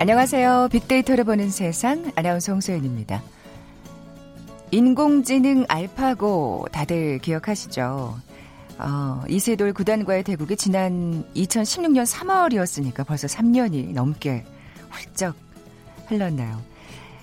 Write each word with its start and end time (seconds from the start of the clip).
안녕하세요. 0.00 0.68
빅데이터를 0.70 1.24
보는 1.24 1.50
세상 1.50 2.12
아나운서 2.14 2.52
홍소연입니다. 2.52 3.20
인공지능 4.70 5.64
알파고 5.68 6.68
다들 6.70 7.18
기억하시죠? 7.18 8.16
어, 8.78 9.22
이세돌 9.28 9.72
구단과의 9.72 10.22
대국이 10.22 10.56
지난 10.56 11.24
2016년 11.34 12.06
3월이었으니까 12.06 13.04
벌써 13.04 13.26
3년이 13.26 13.92
넘게 13.92 14.44
훌쩍 14.88 15.34
흘렀나요? 16.06 16.62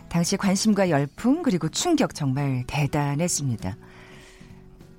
당시 0.10 0.36
관심과 0.36 0.90
열풍 0.90 1.44
그리고 1.44 1.70
충격 1.70 2.14
정말 2.14 2.66
대단했습니다. 2.68 3.78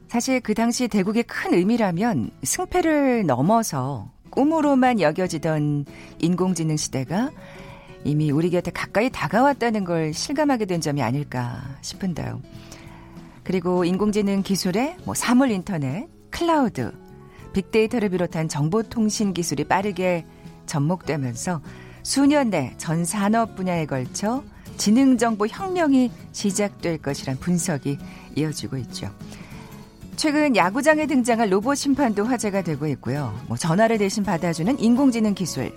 사실 0.09 0.41
그 0.41 0.55
당시 0.55 0.89
대국의 0.89 1.25
큰 1.25 1.53
의미라면 1.53 2.31
승패를 2.43 3.27
넘어서 3.27 4.11
꿈으로만 4.31 5.01
여겨지던 5.01 5.85
인공지능 6.21 6.79
시대가 6.79 7.31
이미 8.05 8.31
우리 8.31 8.51
곁에 8.51 8.71
가까이 8.71 9.11
다가왔다는 9.11 9.85
걸 9.85 10.13
실감하게 10.15 10.67
된 10.67 10.81
점이 10.81 11.03
아닐까 11.03 11.63
싶은데요. 11.81 12.41
그리고 13.43 13.85
인공지능 13.85 14.43
기술에 14.43 14.97
뭐 15.05 15.15
사물 15.15 15.51
인터넷, 15.51 16.09
클라우드, 16.31 16.93
빅데이터를 17.53 18.11
비롯한 18.11 18.49
정보통신 18.49 19.33
기술이 19.35 19.65
빠르게 19.65 20.25
접목되면서 20.67 21.61
수년 22.03 22.51
내 22.51 22.75
전 22.79 23.05
산업 23.05 23.57
분야에 23.57 23.87
걸쳐 23.87 24.43
지능정보 24.77 25.47
혁명이 25.47 26.11
시작될 26.33 26.99
것이란 26.99 27.39
분석이 27.39 27.99
이어지고 28.37 28.77
있죠. 28.79 29.11
최근 30.17 30.55
야구장에 30.57 31.07
등장한 31.07 31.51
로봇 31.51 31.77
심판도 31.79 32.25
화제가 32.25 32.63
되고 32.63 32.87
있고요. 32.89 33.39
뭐 33.49 33.57
전화를 33.57 33.99
대신 33.99 34.23
받아주는 34.23 34.79
인공지능 34.79 35.35
기술, 35.35 35.73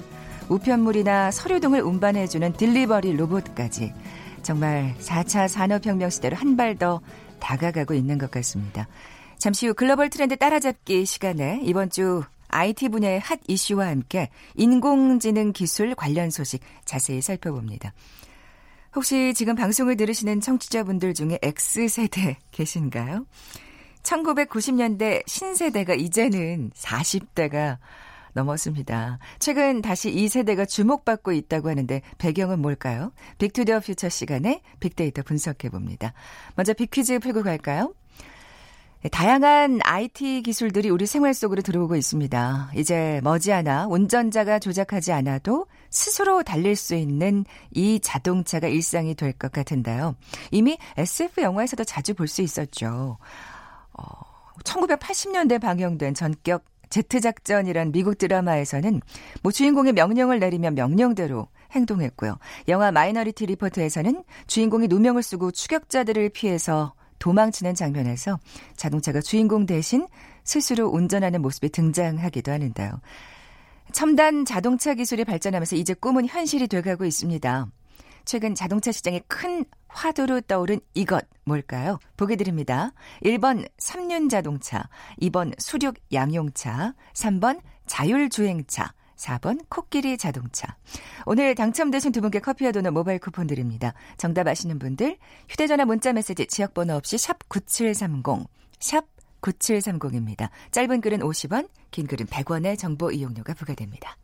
우편물이나 0.50 1.32
서류 1.32 1.60
등을 1.60 1.82
운반해주는 1.82 2.54
딜리버리 2.54 3.14
로봇까지 3.16 3.94
정말 4.42 4.96
4차 5.00 5.48
산업혁명 5.48 6.10
시대로 6.10 6.36
한 6.36 6.56
발 6.56 6.76
더 6.76 7.02
다가가고 7.40 7.94
있는 7.94 8.18
것 8.18 8.30
같습니다. 8.32 8.88
잠시 9.38 9.68
후 9.68 9.74
글로벌 9.74 10.10
트렌드 10.10 10.36
따라잡기 10.36 11.06
시간에 11.06 11.62
이번 11.64 11.90
주 11.90 12.24
IT 12.50 12.90
분야의 12.90 13.20
핫 13.20 13.40
이슈와 13.48 13.88
함께 13.88 14.30
인공지능 14.56 15.54
기술 15.54 15.96
관련 15.96 16.30
소식 16.30 16.62
자세히 16.84 17.22
살펴봅니다. 17.22 17.94
혹시 18.96 19.34
지금 19.36 19.56
방송을 19.56 19.96
들으시는 19.98 20.42
청취자분들 20.42 21.14
중에 21.14 21.38
X세대 21.44 22.38
계신가요? 22.52 23.26
1990년대 24.04 25.24
신세대가 25.28 25.94
이제는 25.94 26.72
40대가 26.76 27.78
넘었습니다. 28.34 29.20
최근 29.40 29.82
다시 29.82 30.10
이 30.12 30.28
세대가 30.28 30.66
주목받고 30.66 31.32
있다고 31.32 31.70
하는데 31.70 32.02
배경은 32.18 32.60
뭘까요? 32.60 33.12
빅투더 33.38 33.80
퓨처 33.82 34.10
시간에 34.10 34.62
빅데이터 34.80 35.22
분석해 35.24 35.70
봅니다. 35.70 36.14
먼저 36.56 36.74
빅퀴즈 36.74 37.20
풀고 37.20 37.44
갈까요? 37.44 37.94
네, 39.02 39.08
다양한 39.08 39.80
IT 39.82 40.42
기술들이 40.42 40.90
우리 40.90 41.06
생활 41.06 41.34
속으로 41.34 41.62
들어오고 41.62 41.96
있습니다. 41.96 42.72
이제 42.76 43.22
머지않아 43.24 43.88
운전자가 43.88 44.60
조작하지 44.60 45.14
않아도 45.14 45.68
스스로 45.90 46.44
달릴 46.44 46.76
수 46.76 46.96
있는 46.96 47.46
이 47.72 48.02
자동차가 48.02 48.68
일상이 48.68 49.16
될 49.16 49.32
것 49.32 49.54
같은데요. 49.54 50.16
이미 50.52 50.78
SF 50.98 51.40
영화에서도 51.42 51.82
자주 51.86 52.14
볼 52.14 52.28
수 52.28 52.42
있었죠. 52.42 53.18
어, 53.94 54.04
1980년대 54.66 55.62
방영된 55.62 56.14
전격 56.14 56.66
제트 56.90 57.20
작전이란 57.20 57.92
미국 57.92 58.18
드라마에서는 58.18 59.02
뭐 59.42 59.52
주인공이 59.52 59.94
명령을 59.94 60.40
내리면 60.40 60.76
명령대로 60.76 61.48
행동했고요. 61.72 62.38
영화 62.68 62.92
마이너리티 62.92 63.46
리포트에서는 63.46 64.24
주인공이 64.48 64.88
누명을 64.88 65.22
쓰고 65.24 65.52
추격자들을 65.52 66.30
피해서 66.30 66.94
도망치는 67.20 67.76
장면에서 67.76 68.40
자동차가 68.76 69.22
주인공 69.22 69.66
대신 69.66 70.08
스스로 70.44 70.88
운전하는 70.88 71.42
모습이 71.42 71.70
등장하기도 71.70 72.52
하는데요. 72.52 73.02
첨단 73.92 74.46
자동차 74.46 74.94
기술이 74.94 75.26
발전하면서 75.26 75.76
이제 75.76 75.94
꿈은 75.94 76.28
현실이 76.28 76.68
돼가고 76.68 77.06
있습니다. 77.06 77.68
최근 78.26 78.56
자동차 78.56 78.92
시장에 78.92 79.22
큰 79.28 79.66
화두로 79.90 80.42
떠오른 80.42 80.80
이것 80.94 81.28
뭘까요? 81.44 82.00
보기 82.16 82.38
드립니다. 82.38 82.94
1번 83.24 83.68
삼륜 83.78 84.30
자동차, 84.30 84.88
2번 85.22 85.54
수륙 85.60 85.96
양용차, 86.14 86.94
3번 87.14 87.60
자율주행차, 87.88 88.94
4번 89.18 89.66
코끼리 89.70 90.18
자동차. 90.18 90.78
오늘 91.26 91.54
당첨되신 91.56 92.12
두 92.12 92.22
분께 92.22 92.40
커피와 92.40 92.72
도넛 92.72 92.94
모바일 92.94 93.20
쿠폰 93.20 93.48
드립니다. 93.48 93.94
정답 94.18 94.48
아시는 94.48 94.80
분들 94.80 95.18
휴대전화 95.50 95.86
문자 95.86 96.14
메시지 96.14 96.48
지역번호 96.48 96.96
없이 96.96 97.18
샵 97.18 97.50
9730, 97.50 98.48
샵 98.80 99.06
9730입니다. 99.42 100.50
짧은 100.72 101.02
글은 101.02 101.20
50원, 101.20 101.70
긴 101.92 102.08
글은 102.08 102.28
100원의 102.28 102.78
정보 102.78 103.12
이용료가 103.12 103.54
부과됩니다. 103.54 104.18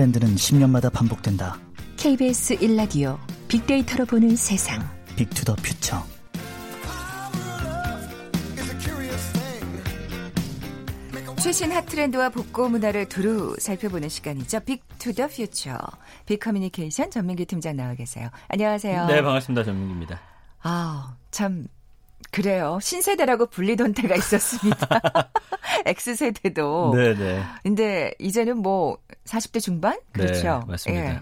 트렌드는 0.00 0.34
10년마다 0.34 0.90
반복된다. 0.90 1.58
KBS 1.98 2.56
1라디오 2.56 3.18
빅데이터로 3.48 4.06
보는 4.06 4.34
세상. 4.34 4.80
Big 5.16 5.31
to 5.31 5.41
the 5.41 5.56
Future. 5.56 6.02
최신 11.42 11.72
핫 11.72 11.84
트렌드와 11.84 12.30
복고 12.30 12.70
문화를 12.70 13.10
두루 13.10 13.56
살펴보는 13.58 14.08
시간이죠. 14.08 14.60
Big 14.60 14.85
to 14.85 15.03
the 15.03 15.28
Future. 15.28 15.76
비커뮤니케이션 16.24 17.10
전민기 17.10 17.44
팀장 17.44 17.76
나와 17.76 17.94
계세요. 17.94 18.30
안녕하세요. 18.48 19.06
네, 19.06 19.22
반갑습니다. 19.22 19.64
전민기입니다. 19.64 20.18
아, 20.62 21.14
참 21.30 21.66
그래요. 22.30 22.78
신세대라고 22.80 23.46
불리던 23.46 23.92
때가 23.94 24.14
있었습니다. 24.16 25.30
X세대도. 25.86 26.92
네네. 26.94 27.42
근데 27.62 28.14
이제는 28.18 28.58
뭐 28.58 28.98
40대 29.24 29.60
중반? 29.60 29.98
그렇죠. 30.12 30.60
네, 30.60 30.66
맞습니다. 30.66 31.14
예. 31.14 31.20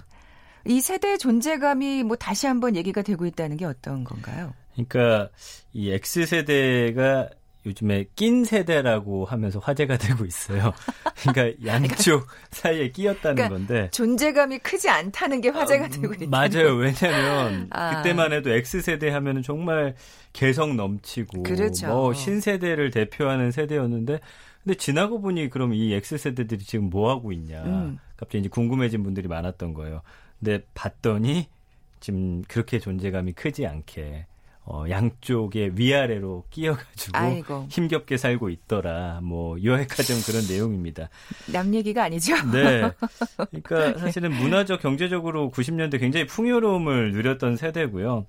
이 0.66 0.80
세대 0.80 1.16
존재감이 1.16 2.02
뭐 2.02 2.16
다시 2.16 2.46
한번 2.46 2.76
얘기가 2.76 3.02
되고 3.02 3.24
있다는 3.24 3.56
게 3.56 3.64
어떤 3.64 4.04
건가요? 4.04 4.52
그러니까 4.74 5.30
이 5.72 5.90
X세대가 5.90 7.30
요즘에 7.68 8.06
낀 8.16 8.44
세대라고 8.44 9.24
하면서 9.24 9.58
화제가 9.58 9.96
되고 9.98 10.24
있어요. 10.24 10.72
그러니까 11.22 11.66
양쪽 11.66 12.26
사이에 12.50 12.90
끼었다는 12.90 13.36
그러니까 13.36 13.56
건데 13.56 13.90
존재감이 13.92 14.58
크지 14.58 14.88
않다는 14.88 15.40
게 15.40 15.50
화제가 15.50 15.86
어, 15.86 15.88
되고 15.88 16.12
있다. 16.14 16.26
맞아요. 16.30 16.74
왜냐하면 16.74 17.68
아. 17.70 17.96
그때만 17.96 18.32
해도 18.32 18.50
X 18.50 18.82
세대 18.82 19.10
하면은 19.10 19.42
정말 19.42 19.94
개성 20.32 20.76
넘치고 20.76 21.42
그렇죠. 21.42 21.86
뭐 21.88 22.14
신세대를 22.14 22.90
대표하는 22.90 23.50
세대였는데 23.50 24.20
근데 24.64 24.76
지나고 24.76 25.20
보니 25.20 25.50
그럼 25.50 25.74
이 25.74 25.92
X 25.94 26.18
세대들이 26.18 26.64
지금 26.64 26.90
뭐 26.90 27.10
하고 27.10 27.32
있냐 27.32 27.62
음. 27.64 27.98
갑자기 28.16 28.40
이제 28.40 28.48
궁금해진 28.48 29.02
분들이 29.02 29.28
많았던 29.28 29.74
거예요. 29.74 30.02
근데 30.38 30.62
봤더니 30.74 31.48
지금 32.00 32.42
그렇게 32.42 32.78
존재감이 32.78 33.32
크지 33.32 33.66
않게 33.66 34.26
어, 34.70 34.84
양쪽에 34.90 35.72
위아래로 35.74 36.44
끼어가지고 36.50 37.16
아이고. 37.16 37.66
힘겹게 37.70 38.18
살고 38.18 38.50
있더라. 38.50 39.20
뭐 39.22 39.56
요약하자면 39.62 40.22
그런 40.24 40.46
내용입니다. 40.46 41.08
남 41.50 41.74
얘기가 41.74 42.04
아니죠. 42.04 42.34
네. 42.52 42.90
그러니까 43.64 43.98
사실은 43.98 44.30
문화적 44.30 44.82
경제적으로 44.82 45.50
90년대 45.50 45.98
굉장히 45.98 46.26
풍요로움을 46.26 47.12
누렸던 47.12 47.56
세대고요. 47.56 48.26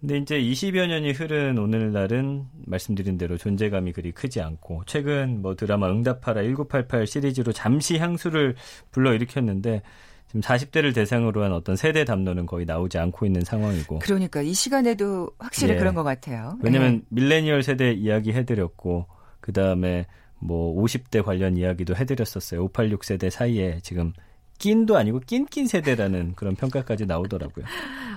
근데 0.00 0.18
이제 0.18 0.40
20여 0.40 0.88
년이 0.88 1.12
흐른 1.12 1.56
오늘날은 1.56 2.46
말씀드린 2.66 3.16
대로 3.16 3.38
존재감이 3.38 3.92
그리 3.92 4.10
크지 4.10 4.40
않고 4.40 4.82
최근 4.86 5.40
뭐 5.40 5.54
드라마 5.54 5.88
응답하라 5.88 6.42
1988 6.42 7.06
시리즈로 7.06 7.52
잠시 7.52 7.96
향수를 7.96 8.56
불러 8.90 9.14
일으켰는데 9.14 9.82
지금 10.28 10.40
40대를 10.40 10.94
대상으로 10.94 11.44
한 11.44 11.52
어떤 11.52 11.76
세대 11.76 12.04
담론은 12.04 12.46
거의 12.46 12.66
나오지 12.66 12.98
않고 12.98 13.26
있는 13.26 13.42
상황이고. 13.42 14.00
그러니까 14.00 14.42
이 14.42 14.52
시간에도 14.54 15.30
확실히 15.38 15.74
네. 15.74 15.78
그런 15.78 15.94
것 15.94 16.02
같아요. 16.02 16.58
왜냐하면 16.62 16.96
네. 16.96 17.02
밀레니얼 17.10 17.62
세대 17.62 17.92
이야기 17.92 18.32
해드렸고 18.32 19.06
그 19.40 19.52
다음에 19.52 20.06
뭐 20.38 20.74
50대 20.82 21.24
관련 21.24 21.56
이야기도 21.56 21.94
해드렸었어요. 21.96 22.64
586 22.64 23.04
세대 23.04 23.30
사이에 23.30 23.78
지금 23.82 24.12
낀도 24.58 24.96
아니고 24.96 25.20
낀낀 25.20 25.66
세대라는 25.66 26.34
그런 26.34 26.54
평가까지 26.56 27.06
나오더라고요. 27.06 27.64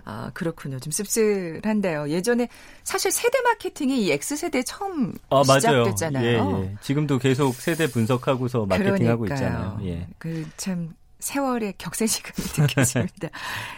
아 0.06 0.32
그렇군요. 0.34 0.80
좀 0.80 0.92
씁쓸한데요. 0.92 2.10
예전에 2.10 2.48
사실 2.84 3.12
세대 3.12 3.42
마케팅이 3.42 4.06
이 4.06 4.12
X 4.12 4.38
세대 4.38 4.64
처음 4.64 5.14
아, 5.30 5.44
시작됐잖아요. 5.44 6.64
예, 6.64 6.64
예. 6.64 6.76
지금도 6.82 7.20
계속 7.20 7.54
세대 7.56 7.88
분석하고서 7.88 8.66
마케팅하고 8.66 9.26
있잖아요. 9.26 9.80
예. 9.84 10.08
그참 10.18 10.94
세월의 11.20 11.74
격세지감이 11.78 12.48
느껴집니다. 12.68 13.30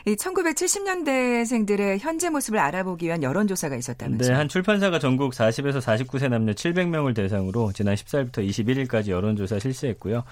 이 0.05 0.15
1970년대생들의 0.15 1.99
현재 1.99 2.29
모습을 2.29 2.59
알아보기 2.59 3.07
위한 3.07 3.23
여론조사가 3.23 3.75
있었다면서요? 3.75 4.29
네, 4.31 4.37
한 4.37 4.47
출판사가 4.47 4.99
전국 4.99 5.33
40에서 5.33 5.81
49세 5.81 6.29
남녀 6.29 6.53
700명을 6.53 7.15
대상으로 7.15 7.71
지난 7.73 7.95
14일부터 7.95 8.47
21일까지 8.47 9.09
여론조사 9.09 9.59
실시했고요. 9.59 10.23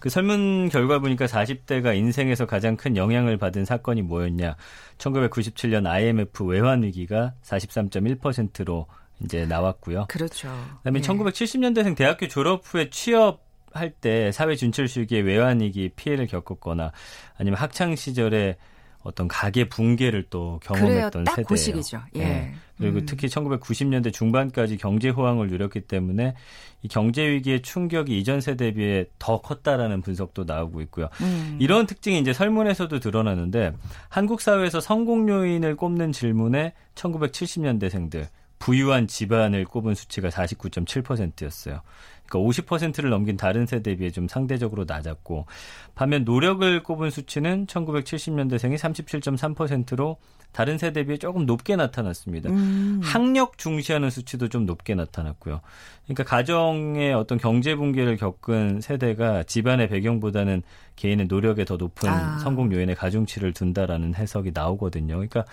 그 0.00 0.10
설문 0.10 0.68
결과 0.68 0.98
보니까 0.98 1.26
40대가 1.26 1.96
인생에서 1.96 2.46
가장 2.46 2.76
큰 2.76 2.96
영향을 2.96 3.38
받은 3.38 3.64
사건이 3.64 4.02
뭐였냐. 4.02 4.56
1997년 4.98 5.86
IMF 5.86 6.44
외환 6.44 6.82
위기가 6.82 7.32
43.1%로 7.42 8.86
이제 9.24 9.46
나왔고요. 9.46 10.06
그렇죠. 10.08 10.48
그다음에 10.78 11.00
예. 11.00 11.02
1970년대생 11.02 11.96
대학교 11.96 12.28
졸업 12.28 12.62
후에 12.64 12.90
취업 12.90 13.47
할 13.72 13.90
때 13.90 14.32
사회 14.32 14.54
진출 14.54 14.88
시기에 14.88 15.20
외환위기 15.20 15.90
피해를 15.96 16.26
겪었거나 16.26 16.92
아니면 17.36 17.58
학창 17.58 17.96
시절에 17.96 18.56
어떤 19.02 19.28
가계 19.28 19.68
붕괴를 19.68 20.24
또 20.28 20.60
경험했던 20.62 21.24
세대예요. 21.24 21.46
그 21.46 21.56
시기죠. 21.56 22.00
예. 22.16 22.18
네. 22.18 22.54
그리고 22.76 22.98
음. 22.98 23.06
특히 23.06 23.26
1990년대 23.28 24.12
중반까지 24.12 24.76
경제 24.76 25.08
호황을 25.08 25.48
누렸기 25.48 25.82
때문에 25.82 26.34
이 26.82 26.88
경제 26.88 27.26
위기의 27.26 27.62
충격이 27.62 28.18
이전 28.18 28.40
세대에 28.40 28.72
비해 28.72 29.06
더 29.18 29.40
컸다라는 29.40 30.02
분석도 30.02 30.44
나오고 30.44 30.80
있고요. 30.82 31.08
음. 31.20 31.56
이런 31.60 31.86
특징이 31.86 32.18
이제 32.18 32.32
설문에서도 32.32 33.00
드러나는데 33.00 33.72
한국 34.08 34.40
사회에서 34.40 34.80
성공 34.80 35.28
요인을 35.28 35.76
꼽는 35.76 36.12
질문에 36.12 36.74
1970년대생들 36.94 38.26
부유한 38.58 39.06
집안을 39.06 39.64
꼽은 39.64 39.94
수치가 39.94 40.28
49.7%였어요. 40.28 41.80
그러니까 42.28 42.62
50%를 42.62 43.10
넘긴 43.10 43.36
다른 43.36 43.66
세대에 43.66 43.96
비해 43.96 44.10
좀 44.10 44.28
상대적으로 44.28 44.84
낮았고 44.86 45.46
반면 45.94 46.24
노력을 46.24 46.82
꼽은 46.82 47.10
수치는 47.10 47.66
1970년대생이 47.66 48.76
37.3%로 48.76 50.18
다른 50.52 50.78
세대에 50.78 51.04
비해 51.04 51.18
조금 51.18 51.46
높게 51.46 51.76
나타났습니다. 51.76 52.50
음. 52.50 53.00
학력 53.02 53.58
중시하는 53.58 54.10
수치도 54.10 54.48
좀 54.48 54.66
높게 54.66 54.94
나타났고요. 54.94 55.60
그러니까 56.04 56.24
가정의 56.24 57.12
어떤 57.12 57.38
경제 57.38 57.74
붕괴를 57.74 58.16
겪은 58.16 58.80
세대가 58.80 59.42
집안의 59.42 59.88
배경보다는 59.88 60.62
개인의 60.96 61.26
노력에 61.26 61.64
더 61.64 61.76
높은 61.76 62.08
아. 62.08 62.38
성공 62.38 62.72
요인에 62.72 62.94
가중치를 62.94 63.52
둔다라는 63.52 64.14
해석이 64.14 64.52
나오거든요. 64.54 65.14
그러니까 65.14 65.44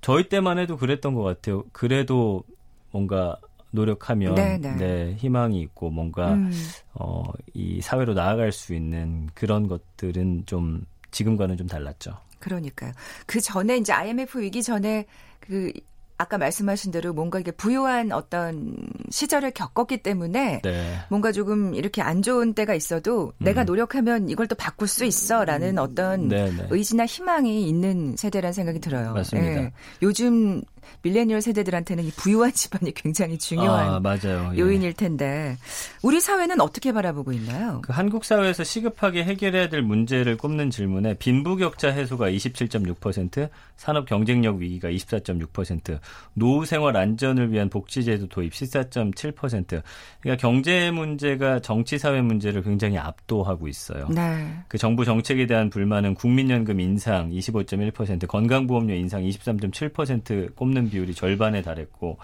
저희 0.00 0.28
때만 0.28 0.58
해도 0.58 0.76
그랬던 0.76 1.14
것 1.14 1.22
같아요. 1.22 1.64
그래도 1.72 2.44
뭔가 2.90 3.38
노력하면 3.74 4.34
네네. 4.34 4.58
네. 4.58 4.76
네, 4.76 5.14
희망이 5.18 5.60
있고 5.60 5.90
뭔가 5.90 6.34
음. 6.34 6.52
어, 6.94 7.24
이 7.52 7.80
사회로 7.80 8.14
나아갈 8.14 8.52
수 8.52 8.74
있는 8.74 9.28
그런 9.34 9.68
것들은 9.68 10.44
좀 10.46 10.86
지금과는 11.10 11.56
좀 11.56 11.66
달랐죠. 11.66 12.16
그러니까요. 12.38 12.92
그 13.26 13.40
전에 13.40 13.76
이제 13.76 13.92
IMF 13.92 14.38
위기 14.38 14.62
전에 14.62 15.06
그 15.40 15.72
아까 16.16 16.38
말씀하신 16.38 16.92
대로 16.92 17.12
뭔가 17.12 17.40
이게 17.40 17.50
부유한 17.50 18.12
어떤 18.12 18.76
시절을 19.10 19.50
겪었기 19.50 19.98
때문에 19.98 20.60
네. 20.62 20.98
뭔가 21.10 21.32
조금 21.32 21.74
이렇게 21.74 22.02
안 22.02 22.22
좋은 22.22 22.54
때가 22.54 22.74
있어도 22.74 23.32
음. 23.38 23.44
내가 23.44 23.64
노력하면 23.64 24.28
이걸 24.28 24.46
또 24.46 24.54
바꿀 24.54 24.86
수 24.86 25.04
있어라는 25.04 25.78
어떤 25.78 26.28
네, 26.28 26.50
네. 26.52 26.66
의지나 26.70 27.06
희망이 27.06 27.68
있는 27.68 28.14
세대라는 28.16 28.52
생각이 28.52 28.78
들어요. 28.78 29.12
맞습니다. 29.12 29.62
예. 29.62 29.72
요즘 30.02 30.62
밀레니얼 31.02 31.40
세대들한테는 31.40 32.04
이 32.04 32.10
부유한 32.10 32.52
집안이 32.54 32.92
굉장히 32.94 33.38
중요한 33.38 33.94
아, 33.94 34.00
맞아요. 34.00 34.52
예. 34.54 34.58
요인일 34.58 34.94
텐데 34.94 35.56
우리 36.02 36.20
사회는 36.20 36.60
어떻게 36.60 36.92
바라보고 36.92 37.32
있나요? 37.32 37.80
그 37.82 37.92
한국 37.92 38.24
사회에서 38.24 38.64
시급하게 38.64 39.24
해결해야 39.24 39.68
될 39.68 39.82
문제를 39.82 40.36
꼽는 40.36 40.70
질문에 40.70 41.14
빈부격차 41.14 41.90
해소가 41.90 42.30
27.6%, 42.30 43.48
산업 43.76 44.06
경쟁력 44.06 44.56
위기가 44.56 44.88
24.6%, 44.88 45.98
노후 46.34 46.64
생활 46.64 46.96
안전을 46.96 47.52
위한 47.52 47.68
복지제도 47.68 48.26
도입 48.28 48.52
14.7%. 48.52 49.82
그러니까 50.20 50.40
경제 50.40 50.90
문제가 50.90 51.60
정치 51.60 51.98
사회 51.98 52.20
문제를 52.20 52.62
굉장히 52.62 52.98
압도하고 52.98 53.68
있어요. 53.68 54.08
네. 54.08 54.54
그 54.68 54.78
정부 54.78 55.04
정책에 55.04 55.46
대한 55.46 55.70
불만은 55.70 56.14
국민연금 56.14 56.80
인상 56.80 57.30
25.1%, 57.30 58.26
건강보험료 58.26 58.94
인상 58.94 59.22
23.7% 59.22 60.54
꼽는 60.54 60.73
비율이 60.90 61.14
절반에 61.14 61.62
달했고 61.62 62.18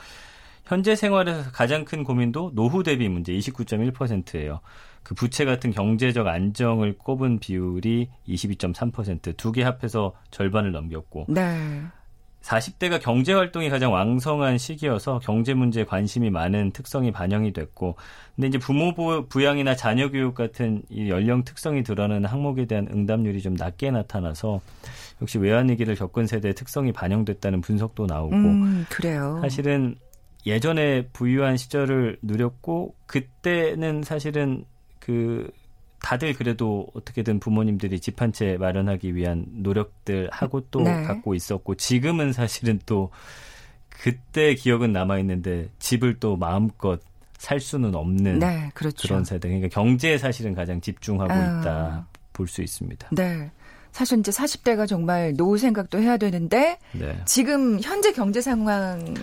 현재 0.64 0.94
생활에서 0.94 1.50
가장 1.50 1.84
큰 1.84 2.04
고민도 2.04 2.52
노후 2.54 2.82
대비 2.84 3.08
문제 3.08 3.32
29.1%예요. 3.32 4.60
그 5.02 5.14
부채 5.14 5.44
같은 5.44 5.72
경제적 5.72 6.26
안정을 6.26 6.96
꼽은 6.98 7.40
비율이 7.40 8.08
22.3%두 8.28 9.50
개 9.50 9.62
합해서 9.62 10.14
절반을 10.30 10.72
넘겼고 10.72 11.26
네. 11.28 11.82
40대가 12.42 13.00
경제 13.00 13.32
활동이 13.32 13.68
가장 13.68 13.92
왕성한 13.92 14.58
시기여서 14.58 15.20
경제 15.22 15.52
문제에 15.54 15.84
관심이 15.84 16.30
많은 16.30 16.70
특성이 16.70 17.12
반영이 17.12 17.52
됐고 17.52 17.96
근데 18.34 18.48
이제 18.48 18.58
부모 18.58 18.94
부양이나 19.28 19.76
자녀 19.76 20.10
교육 20.10 20.34
같은 20.34 20.82
이 20.88 21.10
연령 21.10 21.44
특성이 21.44 21.82
드러나는 21.82 22.24
항목에 22.24 22.64
대한 22.64 22.88
응답률이 22.90 23.42
좀 23.42 23.54
낮게 23.54 23.90
나타나서 23.90 24.60
역시 25.22 25.38
외환위기를 25.38 25.94
겪은 25.96 26.26
세대의 26.26 26.54
특성이 26.54 26.92
반영됐다는 26.92 27.60
분석도 27.60 28.06
나오고 28.06 28.34
음, 28.36 28.86
그래요. 28.88 29.38
사실은 29.42 29.96
예전에 30.46 31.08
부유한 31.12 31.56
시절을 31.56 32.18
누렸고 32.22 32.94
그때는 33.06 34.02
사실은 34.02 34.64
그 34.98 35.50
다들 36.02 36.32
그래도 36.32 36.86
어떻게든 36.94 37.40
부모님들이 37.40 38.00
집 38.00 38.22
한 38.22 38.32
채 38.32 38.56
마련하기 38.58 39.14
위한 39.14 39.44
노력들 39.50 40.30
하고 40.32 40.62
또 40.70 40.80
네. 40.80 41.02
갖고 41.02 41.34
있었고 41.34 41.74
지금은 41.74 42.32
사실은 42.32 42.80
또 42.86 43.10
그때 43.90 44.54
기억은 44.54 44.92
남아 44.92 45.18
있는데 45.18 45.68
집을 45.78 46.18
또 46.20 46.36
마음껏 46.36 47.00
살 47.36 47.60
수는 47.60 47.94
없는 47.94 48.38
네, 48.38 48.70
그렇죠. 48.74 49.08
그런 49.08 49.24
세대. 49.24 49.48
그러니까 49.48 49.68
경제에 49.68 50.16
사실은 50.18 50.54
가장 50.54 50.80
집중하고 50.80 51.32
아. 51.32 51.60
있다 51.60 52.06
볼 52.32 52.46
수 52.48 52.62
있습니다. 52.62 53.08
네. 53.12 53.50
사실 53.92 54.18
이제 54.18 54.30
40대가 54.30 54.86
정말 54.86 55.34
노후 55.36 55.58
생각도 55.58 55.98
해야 55.98 56.16
되는데 56.16 56.78
네. 56.92 57.20
지금 57.24 57.80
현재 57.80 58.12
경제 58.12 58.40
상황 58.40 59.14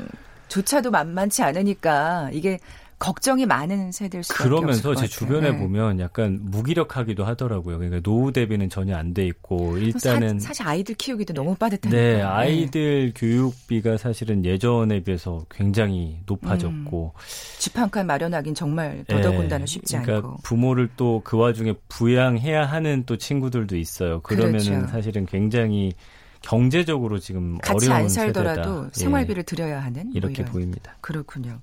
조차도 0.47 0.91
만만치 0.91 1.43
않으니까 1.43 2.29
이게 2.31 2.59
걱정이 2.99 3.45
많은 3.45 3.91
세대일 3.91 4.23
수 4.23 4.33
그러면서 4.33 4.95
제 4.95 5.05
주변에 5.05 5.51
네. 5.51 5.57
보면 5.57 5.99
약간 5.99 6.39
무기력하기도 6.41 7.23
하더라고요. 7.25 7.77
그러니까 7.77 8.01
노후 8.01 8.31
대비는 8.31 8.69
전혀 8.69 8.95
안 8.95 9.13
돼 9.13 9.25
있고 9.27 9.77
일단은 9.77 10.39
사, 10.39 10.51
실 10.53 10.67
아이들 10.67 10.95
키우기도 10.95 11.33
너무 11.33 11.55
빠듯해요. 11.55 11.91
네, 11.91 12.21
아이들 12.21 13.13
네. 13.13 13.13
교육비가 13.15 13.97
사실은 13.97 14.43
예전에 14.43 15.03
비해서 15.03 15.45
굉장히 15.49 16.19
높아졌고 16.25 17.13
음, 17.15 17.21
집한 17.59 17.89
칸 17.89 18.07
마련하긴 18.07 18.55
정말 18.55 19.03
더더군다나 19.07 19.59
네, 19.59 19.65
쉽지 19.65 19.97
그러니까 19.97 20.15
않고 20.27 20.37
부모를 20.43 20.89
또 20.95 21.21
그 21.23 21.37
와중에 21.37 21.73
부양해야 21.89 22.65
하는 22.65 23.03
또 23.05 23.17
친구들도 23.17 23.75
있어요. 23.75 24.21
그러면은 24.21 24.59
그렇죠. 24.59 24.87
사실은 24.87 25.25
굉장히 25.25 25.93
경제적으로 26.41 27.19
지금 27.19 27.57
같이 27.57 27.87
어려운 27.87 28.03
안 28.03 28.09
살더라도 28.09 28.75
세대다. 28.83 28.89
생활비를 28.93 29.39
예. 29.41 29.43
들여야 29.43 29.83
하는 29.83 30.11
이렇게 30.13 30.43
뭐 30.43 30.53
보입니다. 30.53 30.95
그렇군요. 31.01 31.59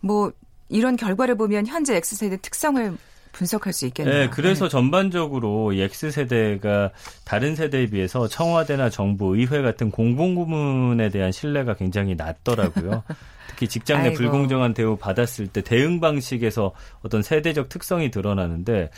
뭐 0.00 0.32
이런 0.68 0.96
결과를 0.96 1.36
보면 1.36 1.66
현재 1.66 1.94
X세대 1.96 2.38
특성을 2.38 2.96
분석할 3.32 3.72
수 3.72 3.86
있겠네요. 3.86 4.14
네, 4.14 4.30
그래서 4.30 4.66
네. 4.66 4.70
전반적으로 4.70 5.72
이 5.72 5.80
X세대가 5.82 6.90
다른 7.24 7.54
세대에 7.56 7.86
비해서 7.86 8.28
청와대나 8.28 8.90
정부, 8.90 9.36
의회 9.36 9.60
같은 9.60 9.90
공공부문에 9.90 11.10
대한 11.10 11.32
신뢰가 11.32 11.74
굉장히 11.74 12.14
낮더라고요. 12.14 13.02
특히 13.48 13.68
직장 13.68 14.02
내 14.02 14.08
아이고. 14.08 14.18
불공정한 14.18 14.72
대우 14.72 14.96
받았을 14.96 15.48
때 15.48 15.60
대응 15.62 16.00
방식에서 16.00 16.72
어떤 17.02 17.22
세대적 17.22 17.68
특성이 17.68 18.10
드러나는데 18.10 18.90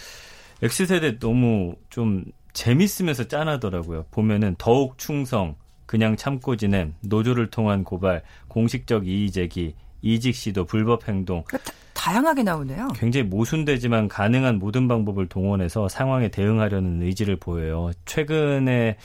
X세대 0.62 1.18
너무 1.18 1.75
좀 1.90 2.25
재밌으면서 2.52 3.25
짠하더라고요. 3.28 4.06
보면은 4.11 4.54
더욱 4.56 4.96
충성, 4.99 5.56
그냥 5.85 6.16
참고 6.16 6.56
지냄, 6.56 6.94
노조를 7.00 7.50
통한 7.50 7.85
고발, 7.85 8.23
공식적 8.49 9.06
이의 9.06 9.30
제기, 9.30 9.75
이직 10.07 10.35
시도, 10.35 10.65
불법 10.65 11.09
행동. 11.09 11.43
그러니까 11.47 11.73
다 11.95 12.15
양하게 12.15 12.43
나오네요. 12.45 12.89
굉장히 12.95 13.27
모순되지만 13.27 14.09
가능한 14.09 14.59
모든 14.59 14.87
방법을 14.87 15.29
동원해서 15.29 15.89
상황에 15.89 16.29
대응하려는 16.29 17.03
의지를 17.03 17.37
보여요. 17.37 17.91
최근에 18.05 18.97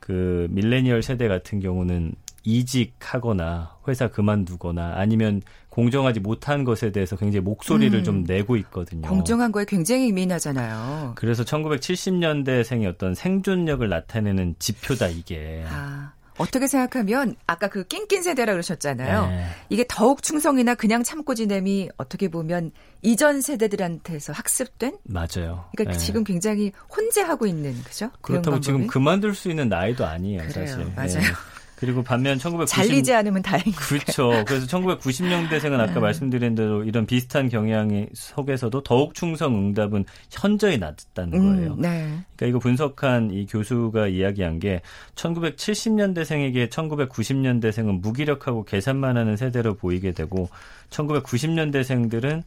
그 0.00 0.46
밀레니얼 0.50 1.02
세대 1.02 1.28
같은 1.28 1.60
경우는 1.60 2.14
이직하거나 2.44 3.76
회사 3.88 4.08
그만두거나 4.08 4.94
아니면 4.96 5.42
공정하지 5.68 6.20
못한 6.20 6.64
것에 6.64 6.90
대해서 6.90 7.14
굉장히 7.16 7.44
목소리를 7.44 7.98
음, 7.98 8.04
좀 8.04 8.24
내고 8.24 8.56
있거든요. 8.56 9.06
공정한 9.06 9.52
거에 9.52 9.64
굉장히 9.66 10.08
예민하잖아요. 10.08 11.12
그래서 11.16 11.44
1970년대생의 11.44 12.88
어떤 12.88 13.14
생존력을 13.14 13.86
나타내는 13.86 14.56
지표다 14.58 15.08
이게. 15.08 15.64
아. 15.68 16.12
어떻게 16.38 16.66
생각하면 16.66 17.36
아까 17.46 17.68
그 17.68 17.84
낑낀 17.86 18.22
세대라 18.22 18.52
그러셨잖아요. 18.52 19.26
네. 19.26 19.46
이게 19.68 19.84
더욱 19.88 20.22
충성이나 20.22 20.74
그냥 20.74 21.02
참고 21.02 21.34
지냄이 21.34 21.90
어떻게 21.96 22.28
보면 22.28 22.72
이전 23.02 23.40
세대들한테서 23.40 24.32
학습된 24.32 24.98
맞아요. 25.04 25.66
그러니까 25.76 25.92
네. 25.92 25.98
지금 25.98 26.24
굉장히 26.24 26.72
혼재하고 26.94 27.46
있는 27.46 27.74
그죠? 27.84 28.10
그렇다고 28.20 28.60
지금 28.60 28.86
그만둘 28.86 29.34
수 29.34 29.50
있는 29.50 29.68
나이도 29.68 30.06
아니에요, 30.06 30.42
그래요, 30.48 30.66
사실. 30.66 30.92
맞아요. 30.94 31.32
네. 31.78 31.86
그리고 31.86 32.02
반면 32.02 32.38
1990 32.38 32.74
잘리지 32.74 33.12
않으면 33.14 33.42
다행이죠. 33.42 33.78
그렇죠. 33.78 34.44
그래서 34.46 34.66
1990년대생은 34.66 35.74
아까 35.74 35.94
네. 35.94 36.00
말씀드린 36.00 36.54
대로 36.54 36.82
이런 36.84 37.06
비슷한 37.06 37.48
경향이 37.48 38.06
속에서도 38.14 38.82
더욱 38.82 39.14
충성 39.14 39.54
응답은 39.54 40.04
현저히 40.30 40.78
낮다는 40.78 41.34
음, 41.34 41.56
거예요. 41.56 41.72
음, 41.74 41.80
네. 41.80 42.18
그러니까 42.36 42.46
이거 42.46 42.58
분석한 42.58 43.30
이 43.30 43.46
교수가 43.46 44.08
이야기한 44.08 44.58
게 44.58 44.82
1970년대생에게 45.14 46.68
1990년대생은 46.68 48.00
무기력하고 48.00 48.64
계산만 48.64 49.16
하는 49.16 49.36
세대로 49.36 49.74
보이게 49.74 50.12
되고 50.12 50.48
1990년대생들은 50.90 52.42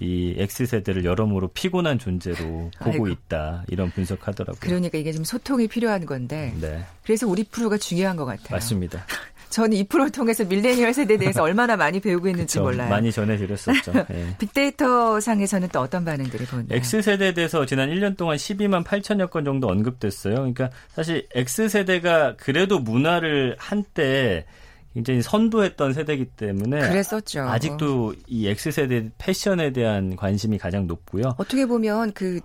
이 0.00 0.34
X세대를 0.38 1.04
여러모로 1.04 1.48
피곤한 1.48 1.98
존재로 1.98 2.36
보고 2.78 2.90
아이고. 2.90 3.08
있다. 3.08 3.64
이런 3.68 3.90
분석하더라고요. 3.90 4.58
그러니까 4.60 4.96
이게 4.98 5.12
좀 5.12 5.22
소통이 5.24 5.68
필요한 5.68 6.06
건데. 6.06 6.54
네. 6.60 6.84
그래서 7.04 7.26
우리 7.28 7.44
프로가 7.44 7.76
중요한 7.76 8.16
것 8.16 8.24
같아요. 8.24 8.48
맞습니다. 8.50 9.04
저는 9.50 9.74
이 9.74 9.84
프로를 9.84 10.10
통해서 10.10 10.46
밀레니얼 10.46 10.94
세대에 10.94 11.18
대해서 11.18 11.42
얼마나 11.42 11.76
많이 11.76 12.00
배우고 12.00 12.26
있는지 12.26 12.54
그쵸, 12.54 12.62
몰라요. 12.62 12.88
많이 12.88 13.12
전해드렸었죠. 13.12 13.92
네. 14.08 14.34
빅데이터 14.38 15.20
상에서는 15.20 15.68
또 15.68 15.80
어떤 15.80 16.06
반응들이 16.06 16.46
보나요? 16.46 16.66
X세대에 16.70 17.34
대해서 17.34 17.66
지난 17.66 17.90
1년 17.90 18.16
동안 18.16 18.38
12만 18.38 18.82
8천여 18.82 19.28
건 19.28 19.44
정도 19.44 19.68
언급됐어요. 19.68 20.36
그러니까 20.36 20.70
사실 20.94 21.28
X세대가 21.34 22.36
그래도 22.38 22.78
문화를 22.78 23.54
한때 23.58 24.46
굉장히 24.94 25.22
선도했던 25.22 25.94
세대이기 25.94 26.26
때문에 26.36 26.88
그랬었죠. 26.88 27.42
아직도 27.42 28.14
이 28.26 28.46
X세대 28.48 29.10
패션에 29.18 29.72
대한 29.72 30.16
관심이 30.16 30.58
가장 30.58 30.86
높고요. 30.86 31.34
어떻게 31.38 31.66
보면 31.66 32.12
그 32.12 32.40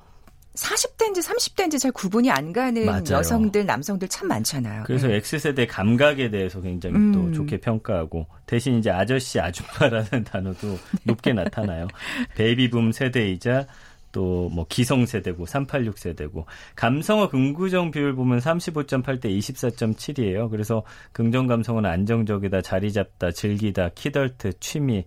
40대인지 0.57 1.19
30대인지 1.19 1.79
잘 1.79 1.91
구분이 1.91 2.31
안 2.31 2.51
가는 2.51 2.85
맞아요. 2.85 3.03
여성들, 3.11 3.65
남성들 3.65 4.07
참 4.07 4.27
많잖아요. 4.27 4.83
그래서 4.85 5.07
네. 5.07 5.15
X세대 5.15 5.67
감각에 5.67 6.31
대해서 6.31 6.61
굉장히 6.61 6.95
음. 6.95 7.11
또 7.11 7.31
좋게 7.31 7.57
평가하고 7.57 8.25
대신 8.47 8.79
이제 8.79 8.89
아저씨, 8.89 9.39
아줌마라는 9.39 10.23
단어도 10.25 10.79
높게 11.03 11.33
나타나요. 11.33 11.87
베이비붐 12.35 12.91
세대이자 12.91 13.67
또 14.11 14.37
뭐 14.49 14.65
기성세대고 14.67 15.45
386세대고 15.45 16.45
감성어 16.75 17.29
긍부정 17.29 17.91
비율 17.91 18.15
보면 18.15 18.39
35.8 18.39 19.21
대 19.21 19.29
24.7이에요. 19.29 20.49
그래서 20.49 20.83
긍정 21.11 21.47
감성은 21.47 21.85
안정적이다, 21.85 22.61
자리 22.61 22.91
잡다, 22.91 23.31
즐기다, 23.31 23.89
키덜트, 23.89 24.59
취미. 24.59 25.05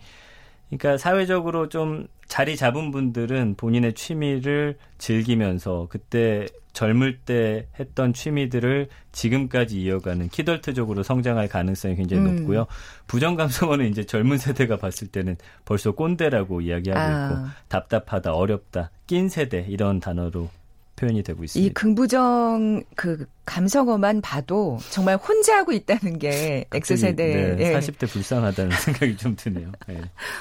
그러니까 0.68 0.98
사회적으로 0.98 1.68
좀 1.68 2.06
자리 2.26 2.56
잡은 2.56 2.92
분들은 2.92 3.56
본인의 3.56 3.94
취미를 3.94 4.76
즐기면서 4.98 5.88
그때 5.90 6.46
젊을 6.72 7.18
때 7.18 7.66
했던 7.78 8.12
취미들을 8.12 8.88
지금까지 9.12 9.80
이어가는 9.80 10.28
키덜트적으로 10.28 11.02
성장할 11.02 11.48
가능성이 11.48 11.96
굉장히 11.96 12.22
음. 12.24 12.36
높고요. 12.36 12.66
부정 13.06 13.34
감성어는 13.36 13.86
이제 13.86 14.04
젊은 14.04 14.38
세대가 14.38 14.76
봤을 14.76 15.08
때는 15.08 15.36
벌써 15.64 15.92
꼰대라고 15.92 16.60
이야기하고 16.60 17.00
아. 17.00 17.26
있고 17.26 17.48
답답하다, 17.68 18.32
어렵다, 18.32 18.90
낀 19.06 19.28
세대 19.28 19.66
이런 19.68 20.00
단어로 20.00 20.48
표현이 21.00 21.22
되고 21.22 21.42
있습니다. 21.42 21.70
이 21.70 21.72
긍부정 21.72 22.82
그 22.94 23.26
감성어만 23.46 24.20
봐도 24.20 24.78
정말 24.90 25.16
혼자 25.16 25.56
하고 25.56 25.72
있다는 25.72 26.18
게 26.18 26.66
X세대. 26.72 27.56
네, 27.56 27.72
40대 27.80 28.08
불쌍하다는 28.08 28.70
생각이 28.76 29.16
좀 29.16 29.34
드네요. 29.36 29.72
네. 29.88 30.00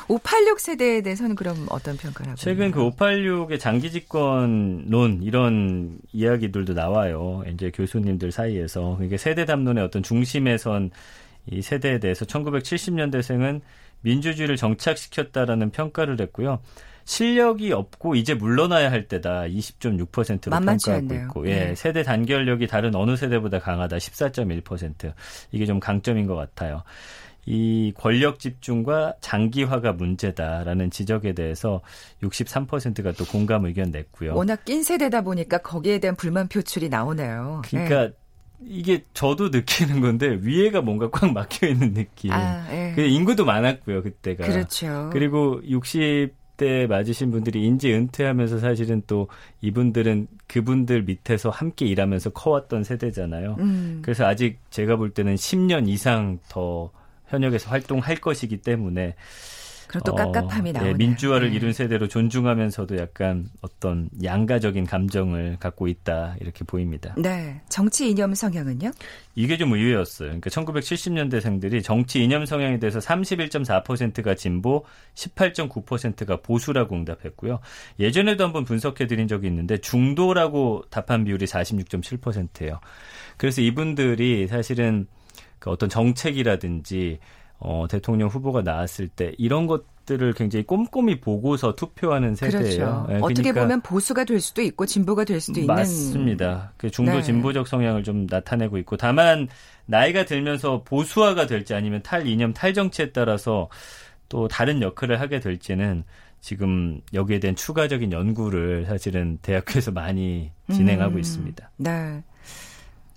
586 0.09 0.59
세대에 0.59 1.01
대해서는 1.01 1.35
그럼 1.35 1.65
어떤 1.69 1.97
평가를 1.97 2.31
하고 2.31 2.37
최근 2.37 2.67
있나요? 2.67 2.91
그 2.91 2.97
586의 2.97 3.59
장기 3.59 3.91
집권론 3.91 5.21
이런 5.23 5.97
이야기들도 6.11 6.73
나와요. 6.73 7.43
이제 7.51 7.71
교수님들 7.71 8.31
사이에서. 8.31 8.99
이게 9.01 9.17
세대 9.17 9.45
담론의 9.45 9.83
어떤 9.83 10.03
중심에 10.03 10.57
선 10.57 10.91
이 11.51 11.61
세대에 11.61 11.99
대해서 11.99 12.25
1970년대생은 12.25 13.61
민주주의를 14.01 14.55
정착시켰다라는 14.55 15.71
평가를 15.71 16.19
했고요. 16.21 16.59
실력이 17.09 17.71
없고 17.71 18.13
이제 18.13 18.35
물러나야 18.35 18.91
할 18.91 19.07
때다 19.07 19.41
20.6%로 19.41 20.51
평가하고 20.51 20.91
않네요. 20.91 21.23
있고 21.23 21.49
예, 21.49 21.69
네. 21.69 21.75
세대 21.75 22.03
단결력이 22.03 22.67
다른 22.67 22.93
어느 22.93 23.15
세대보다 23.15 23.57
강하다 23.57 23.97
14.1% 23.97 25.13
이게 25.51 25.65
좀 25.65 25.79
강점인 25.79 26.27
것 26.27 26.35
같아요. 26.35 26.83
이 27.47 27.93
권력 27.97 28.37
집중과 28.37 29.15
장기화가 29.21 29.93
문제다라는 29.93 30.91
지적에 30.91 31.33
대해서 31.33 31.81
63%가 32.21 33.13
또 33.13 33.25
공감 33.25 33.65
의견 33.65 33.89
냈고요. 33.89 34.35
워낙 34.35 34.63
낀 34.63 34.83
세대다 34.83 35.21
보니까 35.21 35.57
거기에 35.57 35.97
대한 35.97 36.15
불만 36.15 36.47
표출이 36.47 36.89
나오네요. 36.89 37.63
그러니까 37.67 38.09
네. 38.09 38.13
이게 38.67 39.03
저도 39.15 39.49
느끼는 39.49 40.01
건데 40.01 40.37
위에가 40.41 40.81
뭔가 40.81 41.09
꽉 41.09 41.33
막혀 41.33 41.69
있는 41.69 41.95
느낌. 41.95 42.31
아, 42.33 42.67
예. 42.71 42.93
인구도 42.99 43.45
많았고요 43.45 44.03
그때가. 44.03 44.45
그렇죠. 44.45 45.09
그리고 45.11 45.59
60 45.67 46.38
때 46.59 46.85
맞으신 46.87 47.31
분들이 47.31 47.65
인지 47.65 47.91
은퇴하면서 47.93 48.59
사실은 48.59 49.01
또 49.07 49.29
이분들은 49.61 50.27
그분들 50.47 51.03
밑에서 51.03 51.49
함께 51.49 51.85
일하면서 51.85 52.31
커왔던 52.31 52.83
세대잖아요. 52.83 53.55
음. 53.59 53.99
그래서 54.03 54.25
아직 54.25 54.59
제가 54.69 54.97
볼 54.97 55.11
때는 55.11 55.35
10년 55.35 55.87
이상 55.87 56.39
더 56.49 56.91
현역에서 57.29 57.69
활동할 57.69 58.17
것이기 58.17 58.57
때문에 58.57 59.15
그리고 59.89 60.03
또 60.03 60.15
깝깝함이 60.15 60.69
어, 60.69 60.73
나오네요. 60.73 60.93
네, 60.93 60.97
민주화를 60.97 61.49
네. 61.49 61.55
이룬 61.55 61.73
세대로 61.73 62.07
존중하면서도 62.07 62.97
약간 62.99 63.49
어떤 63.61 64.07
양가적인 64.23 64.85
감정을 64.85 65.57
갖고 65.59 65.87
있다 65.87 66.35
이렇게 66.39 66.63
보입니다. 66.63 67.15
네, 67.17 67.59
정치 67.69 68.07
이념 68.07 68.35
성향은요? 68.35 68.91
이게 69.33 69.57
좀 69.57 69.73
의외였어요. 69.73 70.27
그러니까 70.27 70.51
1970년대생들이 70.51 71.83
정치 71.83 72.23
이념 72.23 72.45
성향에 72.45 72.77
대해서 72.77 72.99
31.4%가 72.99 74.35
진보, 74.35 74.85
18.9%가 75.15 76.39
보수라고 76.43 76.95
응답했고요. 76.95 77.59
예전에도 77.99 78.43
한번 78.43 78.65
분석해드린 78.65 79.27
적이 79.27 79.47
있는데 79.47 79.77
중도라고 79.77 80.83
답한 80.91 81.23
비율이 81.23 81.47
46.7%예요. 81.47 82.79
그래서 83.37 83.61
이분들이 83.61 84.47
사실은 84.47 85.07
그 85.57 85.71
어떤 85.71 85.89
정책이라든지 85.89 87.17
어, 87.59 87.85
대통령 87.89 88.29
후보가 88.29 88.61
나왔을 88.61 89.07
때 89.07 89.33
이런 89.37 89.67
것 89.67 89.83
들을 90.09 90.33
굉장히 90.33 90.65
꼼꼼히 90.65 91.19
보고서 91.19 91.75
투표하는 91.75 92.33
세대예요. 92.33 92.63
그렇죠. 92.63 93.05
네, 93.09 93.19
어떻게 93.21 93.41
그러니까 93.43 93.61
보면 93.61 93.81
보수가 93.81 94.23
될 94.23 94.41
수도 94.41 94.63
있고 94.63 94.87
진보가 94.87 95.23
될 95.23 95.39
수도 95.39 95.59
있는 95.59 95.75
맞습니다. 95.75 96.73
그 96.77 96.89
중도 96.89 97.11
네. 97.11 97.21
진보적 97.21 97.67
성향을 97.67 98.03
좀 98.03 98.25
나타내고 98.27 98.79
있고 98.79 98.97
다만 98.97 99.47
나이가 99.85 100.25
들면서 100.25 100.81
보수화가 100.83 101.45
될지 101.45 101.75
아니면 101.75 102.01
탈 102.01 102.25
이념 102.25 102.53
탈 102.53 102.73
정치에 102.73 103.11
따라서 103.11 103.69
또 104.29 104.47
다른 104.47 104.81
역할을 104.81 105.19
하게 105.19 105.39
될지는 105.39 106.03
지금 106.41 107.01
여기에 107.13 107.39
대한 107.39 107.55
추가적인 107.55 108.11
연구를 108.11 108.85
사실은 108.87 109.37
대학교에서 109.43 109.91
많이 109.91 110.51
진행하고 110.71 111.15
음, 111.15 111.19
있습니다. 111.19 111.69
네. 111.77 112.23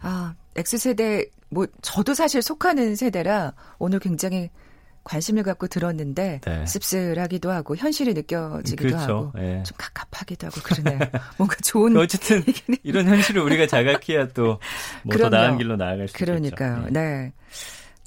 아, 0.02 0.35
X세대 0.56 1.26
뭐 1.50 1.66
저도 1.82 2.14
사실 2.14 2.42
속하는 2.42 2.97
세대라 2.97 3.52
오늘 3.78 3.99
굉장히 3.99 4.50
관심을 5.04 5.42
갖고 5.42 5.66
들었는데 5.66 6.40
네. 6.44 6.66
씁쓸하기도 6.66 7.50
하고 7.50 7.75
현실이 7.76 8.14
느껴지기도 8.14 8.88
그렇죠. 8.88 9.02
하고 9.02 9.32
네. 9.35 9.62
좀 9.64 9.76
갑갑하기도 9.76 10.47
하고 10.47 10.61
그러네요. 10.62 10.99
뭔가 11.38 11.56
좋은 11.64 11.97
어쨌든 11.97 12.44
이런 12.85 13.06
현실을 13.09 13.42
우리가 13.42 13.66
자각해야 13.68 14.28
또 14.28 14.61
뭐 15.04 15.16
더 15.18 15.28
나은 15.28 15.59
길로 15.59 15.76
나아갈 15.76 16.06
수 16.09 16.14
그러니까요. 16.14 16.76
있겠죠. 16.78 16.92
네. 16.92 17.00
네. 17.00 17.32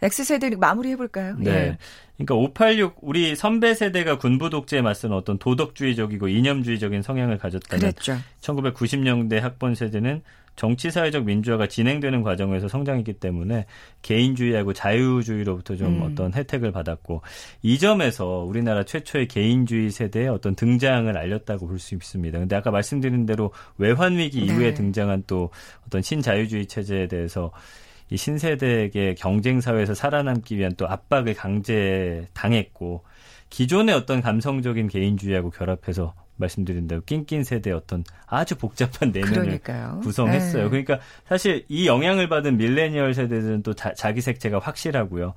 X세대 0.01 0.51
마무리해 0.55 0.95
볼까요? 0.95 1.35
네. 1.39 1.51
예. 1.51 1.77
그러니까 2.17 2.35
586 2.35 2.95
우리 3.01 3.35
선배 3.35 3.73
세대가 3.73 4.17
군부 4.17 4.49
독재에 4.49 4.81
맞선 4.81 5.11
어떤 5.11 5.37
도덕주의적이고 5.37 6.29
이념주의적인 6.29 7.01
성향을 7.01 7.37
가졌다면 7.37 7.79
그랬죠. 7.91 8.17
1990년대 8.41 9.39
학번 9.41 9.75
세대는 9.75 10.21
정치 10.55 10.91
사회적 10.91 11.25
민주화가 11.25 11.67
진행되는 11.67 12.23
과정에서 12.23 12.67
성장했기 12.67 13.13
때문에 13.13 13.65
개인주의하고 14.01 14.73
자유주의로부터 14.73 15.75
좀 15.75 16.01
음. 16.01 16.01
어떤 16.03 16.33
혜택을 16.33 16.71
받았고 16.71 17.21
이 17.61 17.77
점에서 17.77 18.39
우리나라 18.39 18.83
최초의 18.83 19.27
개인주의 19.27 19.89
세대의 19.91 20.29
어떤 20.29 20.55
등장을 20.55 21.15
알렸다고 21.17 21.67
볼 21.67 21.79
수 21.79 21.93
있습니다. 21.93 22.39
근데 22.39 22.55
아까 22.55 22.71
말씀드린 22.71 23.25
대로 23.25 23.51
외환 23.77 24.17
위기 24.17 24.39
이후에 24.39 24.69
네. 24.69 24.73
등장한 24.73 25.23
또 25.27 25.49
어떤 25.85 26.01
신자유주의 26.01 26.67
체제에 26.67 27.07
대해서 27.07 27.51
이 28.15 28.17
신세대에게 28.17 29.15
경쟁 29.15 29.59
사회에서 29.59 29.93
살아남기 29.93 30.57
위한 30.57 30.73
또 30.77 30.87
압박을 30.87 31.33
강제 31.33 32.25
당했고 32.33 33.03
기존의 33.49 33.93
어떤 33.93 34.21
감성적인 34.21 34.87
개인주의하고 34.87 35.49
결합해서 35.49 36.13
말씀드린 36.37 36.87
대로 36.87 37.01
세대 37.43 37.71
어떤 37.71 38.05
아주 38.25 38.55
복잡한 38.55 39.11
내면을 39.11 39.33
그러니까요. 39.33 39.99
구성했어요. 40.01 40.63
네. 40.63 40.69
그러니까 40.69 40.99
사실 41.27 41.65
이 41.67 41.87
영향을 41.87 42.29
받은 42.29 42.55
밀레니얼 42.55 43.13
세대들은 43.13 43.63
또 43.63 43.73
자, 43.73 43.93
자기 43.93 44.21
색채가 44.21 44.59
확실하고요. 44.59 45.33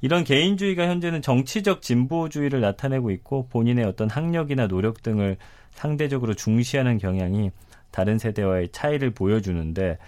이런 0.00 0.24
개인주의가 0.24 0.86
현재는 0.88 1.20
정치적 1.20 1.82
진보주의를 1.82 2.62
나타내고 2.62 3.10
있고 3.10 3.48
본인의 3.48 3.84
어떤 3.84 4.08
학력이나 4.08 4.66
노력 4.66 5.02
등을 5.02 5.36
상대적으로 5.72 6.32
중시하는 6.32 6.96
경향이 6.96 7.50
다른 7.90 8.16
세대와의 8.16 8.70
차이를 8.72 9.10
보여주는데 9.10 9.98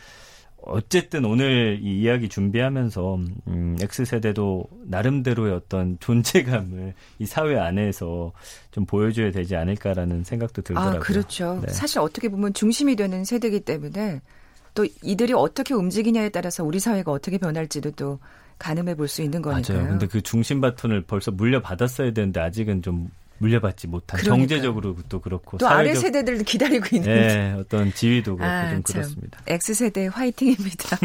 어쨌든 0.66 1.25
오늘 1.25 1.78
이 1.80 2.00
이야기 2.00 2.28
준비하면서 2.28 3.18
음, 3.49 3.76
X세대도 3.80 4.64
나름대로의 4.87 5.52
어떤 5.52 5.96
존재감을 6.00 6.94
이 7.18 7.26
사회 7.26 7.56
안에서 7.58 8.32
좀 8.70 8.85
보여줘야 8.85 9.30
되지 9.30 9.56
않을까라는 9.56 10.25
생각도 10.25 10.62
들더라고요. 10.62 10.96
아, 10.96 10.99
그렇죠. 11.00 11.61
네. 11.64 11.73
사실 11.73 12.00
어떻게 12.00 12.28
보면 12.28 12.52
중심이 12.54 12.96
되는 12.96 13.25
세대이기 13.25 13.61
때문에 13.61 14.20
또 14.75 14.87
이들이 15.02 15.32
어떻게 15.32 15.73
움직이냐에 15.75 16.28
따라서 16.28 16.62
우리 16.64 16.78
사회가 16.80 17.11
어떻게 17.12 17.38
변할지도 17.38 17.92
또 17.92 18.18
가늠해 18.58 18.94
볼 18.94 19.08
수 19.08 19.23
있는 19.23 19.42
거니까요. 19.42 19.78
맞아요. 19.78 19.90
근데 19.90 20.06
그 20.06 20.20
중심 20.20 20.61
바톤을 20.61 21.02
벌써 21.02 21.30
물려받았어야 21.30 22.12
되는데 22.12 22.40
아직은 22.40 22.82
좀 22.82 23.08
물려받지 23.38 23.87
못한 23.87 24.19
그러니까요. 24.21 24.49
경제적으로도 24.49 25.20
그렇고 25.21 25.59
또 25.59 25.69
아래 25.69 25.95
세대들 25.95 26.38
기다리고 26.45 26.97
있는 26.97 27.09
네, 27.09 27.52
어떤 27.52 27.93
지위도 27.93 28.37
그렇고 28.37 28.52
아, 28.52 28.71
좀 28.71 28.83
그렇습니다. 28.83 29.40
X 29.47 29.75
세대 29.75 30.07
화이팅입니다. 30.07 30.99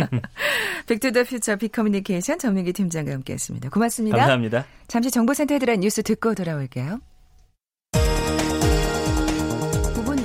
Big 0.87 1.01
to 1.01 1.10
the 1.10 1.23
Future 1.23 1.57
비커뮤니케이션 1.57 2.39
전민기 2.39 2.73
팀장과 2.73 3.11
함께했습니다. 3.11 3.69
고맙습니다. 3.69 4.17
감사합니다. 4.17 4.65
잠시 4.87 5.11
정보센터에 5.11 5.59
들어간 5.59 5.81
뉴스 5.81 6.03
듣고 6.03 6.35
돌아올게요. 6.35 6.99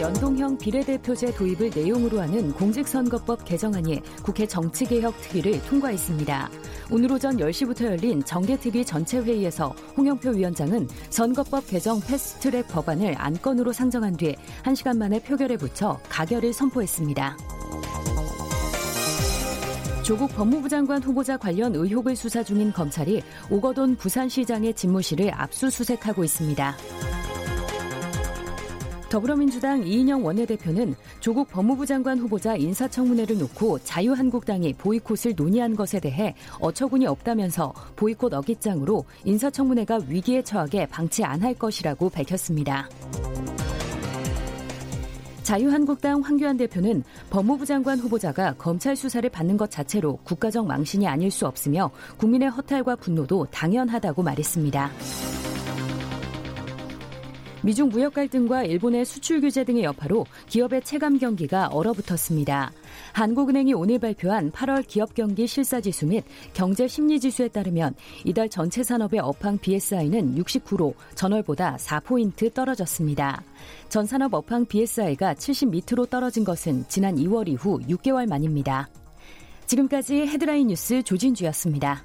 연동형 0.06 0.56
비례대표제 0.58 1.34
도입을 1.34 1.70
내용으로 1.74 2.20
하는 2.20 2.52
공직선거법 2.52 3.44
개정안이 3.44 4.00
국회 4.22 4.46
정치개혁 4.46 5.20
특위를 5.20 5.60
통과했습니다. 5.64 6.48
오늘 6.92 7.10
오전 7.10 7.36
10시부터 7.38 7.86
열린 7.86 8.22
정개특위 8.22 8.84
전체 8.84 9.18
회의에서 9.18 9.74
홍영표 9.96 10.30
위원장은 10.30 10.88
선거법 11.10 11.66
개정 11.66 12.00
패스트트랙 12.00 12.68
법안을 12.68 13.16
안건으로 13.18 13.72
상정한 13.72 14.16
뒤 14.16 14.36
1시간 14.62 14.96
만에 14.96 15.18
표결에 15.18 15.56
붙여 15.56 15.98
가결을 16.08 16.52
선포했습니다. 16.52 17.36
조국 20.04 20.32
법무부 20.36 20.68
장관 20.68 21.02
후보자 21.02 21.36
관련 21.36 21.74
의혹을 21.74 22.14
수사 22.14 22.44
중인 22.44 22.72
검찰이 22.72 23.24
오거돈 23.50 23.96
부산시장의 23.96 24.74
집무실을 24.74 25.32
압수수색하고 25.34 26.22
있습니다. 26.22 26.76
더불어민주당 29.16 29.82
이인영 29.82 30.26
원내대표는 30.26 30.94
조국 31.20 31.48
법무부 31.48 31.86
장관 31.86 32.18
후보자 32.18 32.54
인사청문회를 32.54 33.38
놓고 33.38 33.78
자유한국당이 33.78 34.74
보이콧을 34.74 35.32
논의한 35.34 35.74
것에 35.74 36.00
대해 36.00 36.34
어처구니 36.60 37.06
없다면서 37.06 37.72
보이콧 37.96 38.34
어깃장으로 38.34 39.06
인사청문회가 39.24 40.00
위기에 40.06 40.42
처하게 40.42 40.84
방치 40.88 41.24
안 41.24 41.42
할 41.42 41.54
것이라고 41.54 42.10
밝혔습니다. 42.10 42.90
자유한국당 45.44 46.20
황교안 46.20 46.58
대표는 46.58 47.02
법무부 47.30 47.64
장관 47.64 47.98
후보자가 47.98 48.56
검찰 48.58 48.96
수사를 48.96 49.30
받는 49.30 49.56
것 49.56 49.70
자체로 49.70 50.18
국가적 50.24 50.66
망신이 50.66 51.06
아닐 51.06 51.30
수 51.30 51.46
없으며 51.46 51.90
국민의 52.18 52.50
허탈과 52.50 52.96
분노도 52.96 53.46
당연하다고 53.50 54.22
말했습니다. 54.22 54.90
미중 57.66 57.88
무역 57.88 58.14
갈등과 58.14 58.62
일본의 58.62 59.04
수출 59.04 59.40
규제 59.40 59.64
등의 59.64 59.82
여파로 59.82 60.24
기업의 60.46 60.82
체감 60.82 61.18
경기가 61.18 61.66
얼어붙었습니다. 61.66 62.70
한국은행이 63.12 63.74
오늘 63.74 63.98
발표한 63.98 64.52
8월 64.52 64.86
기업 64.86 65.14
경기 65.14 65.48
실사 65.48 65.80
지수 65.80 66.06
및 66.06 66.22
경제 66.54 66.86
심리 66.86 67.18
지수에 67.18 67.48
따르면 67.48 67.96
이달 68.24 68.48
전체 68.48 68.84
산업의 68.84 69.18
업황 69.18 69.58
BSI는 69.58 70.36
69로 70.36 70.94
전월보다 71.16 71.76
4포인트 71.78 72.54
떨어졌습니다. 72.54 73.42
전 73.88 74.06
산업 74.06 74.34
업황 74.34 74.64
BSI가 74.64 75.34
70 75.34 75.70
밑으로 75.70 76.06
떨어진 76.06 76.44
것은 76.44 76.84
지난 76.86 77.16
2월 77.16 77.48
이후 77.48 77.80
6개월 77.80 78.28
만입니다. 78.28 78.88
지금까지 79.66 80.28
헤드라인 80.28 80.68
뉴스 80.68 81.02
조진주였습니다. 81.02 82.04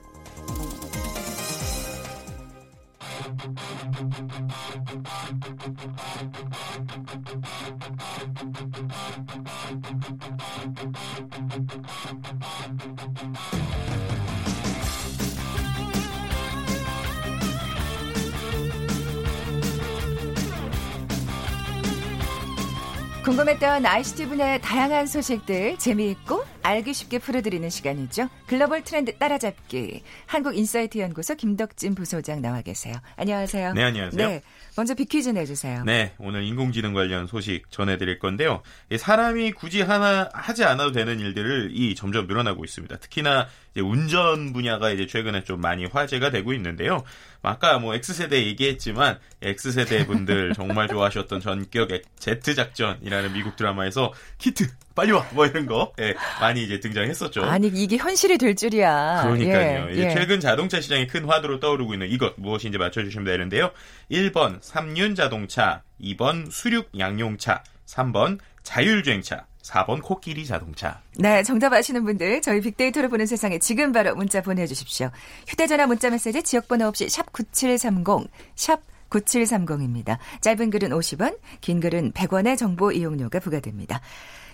궁금했던 23.23 23.86
분야의 24.27 24.62
다양한 24.62 25.08
소식들 25.08 25.77
재미있고 25.77 26.43
알기 26.63 26.93
쉽게 26.93 27.19
풀어드리는 27.19 27.69
시간이죠. 27.69 28.30
글로벌 28.45 28.84
트렌드 28.84 29.17
따라잡기. 29.17 30.04
한국인사이트 30.28 31.00
연구소 31.00 31.36
김덕진 31.36 31.95
부소장 31.95 32.41
나와 32.41 32.62
계세요. 32.62 32.95
안녕하세요. 33.17 33.74
네, 33.74 33.84
안녕하세요. 33.84 34.28
네, 34.28 34.41
먼저 34.78 34.93
비퀴즈 34.93 35.30
내주세요. 35.30 35.84
네, 35.86 36.13
오늘 36.19 36.43
인공지능 36.43 36.93
관련 36.93 37.28
소식 37.28 37.69
전해드릴 37.71 38.19
건데요. 38.19 38.62
사람이 38.95 39.54
굳이 39.54 39.82
하나 39.82 40.30
하지 40.34 40.63
않아도 40.63 40.91
되는 40.91 41.19
일들을 41.19 41.71
이 41.74 41.95
점점 41.95 42.28
늘어나고 42.28 42.63
있습니다. 42.63 42.97
특히나 42.97 43.47
운전 43.78 44.54
분야가 44.54 44.91
이제 44.91 45.08
최근에 45.08 45.43
좀 45.43 45.62
많이 45.62 45.86
화제가 45.86 46.30
되고 46.30 46.54
있는데요. 46.54 47.04
아까 47.41 47.80
뭐 47.80 47.95
X세대 47.95 48.45
얘기했지만 48.45 49.17
X세대 49.41 50.06
분들 50.06 50.54
정말 50.56 50.88
좋아하셨던 50.88 51.39
전격 51.39 51.89
Z 52.19 52.56
작전이라는 52.56 53.34
미국 53.34 53.56
드라마에서 53.56 54.13
키트 54.38 54.67
빨리 54.95 55.12
와! 55.12 55.25
뭐 55.32 55.45
이런 55.45 55.65
거, 55.65 55.93
예, 55.99 56.15
많이 56.39 56.63
이제 56.63 56.80
등장했었죠. 56.80 57.43
아니, 57.43 57.67
이게 57.67 57.97
현실이 57.97 58.38
될 58.38 58.56
줄이야. 58.56 59.21
그러니까요. 59.23 59.88
예, 59.91 59.95
예. 59.95 60.13
최근 60.13 60.39
자동차 60.39 60.82
시장에 60.82 61.08
큰 61.08 61.25
화두로 61.25 61.60
떠오르고 61.60 61.93
있는 61.93 62.10
이것, 62.10 62.34
무엇인지 62.38 62.77
맞춰주시면 62.77 63.25
되는데요. 63.25 63.71
1번, 64.12 64.60
삼륜 64.62 65.15
자동차. 65.15 65.84
2번, 66.01 66.51
수륙 66.51 66.89
양용차. 66.97 67.63
3번, 67.86 68.39
자율주행차. 68.63 69.45
4번 69.62 70.01
코끼리 70.01 70.45
자동차. 70.45 71.01
네, 71.17 71.43
정답 71.43 71.73
아시는 71.73 72.04
분들 72.04 72.41
저희 72.41 72.62
빅데이터를 72.62 73.10
보는 73.10 73.25
세상에 73.25 73.60
지금 73.60 73.91
바로 73.91 74.15
문자 74.15 74.41
보내주십시오. 74.41 75.12
휴대전화 75.47 75.86
문자 75.88 76.10
메시지 76.10 76.41
지역번호 76.41 76.88
없이 76.88 77.08
샵 77.10 77.32
9730, 77.32 78.30
샵 78.56 78.82
9730입니다. 79.10 80.17
짧은 80.41 80.69
글은 80.71 80.89
50원, 80.89 81.38
긴 81.60 81.80
글은 81.80 82.13
100원의 82.13 82.58
정보 82.58 82.91
이용료가 82.91 83.39
부과됩니다. 83.39 84.01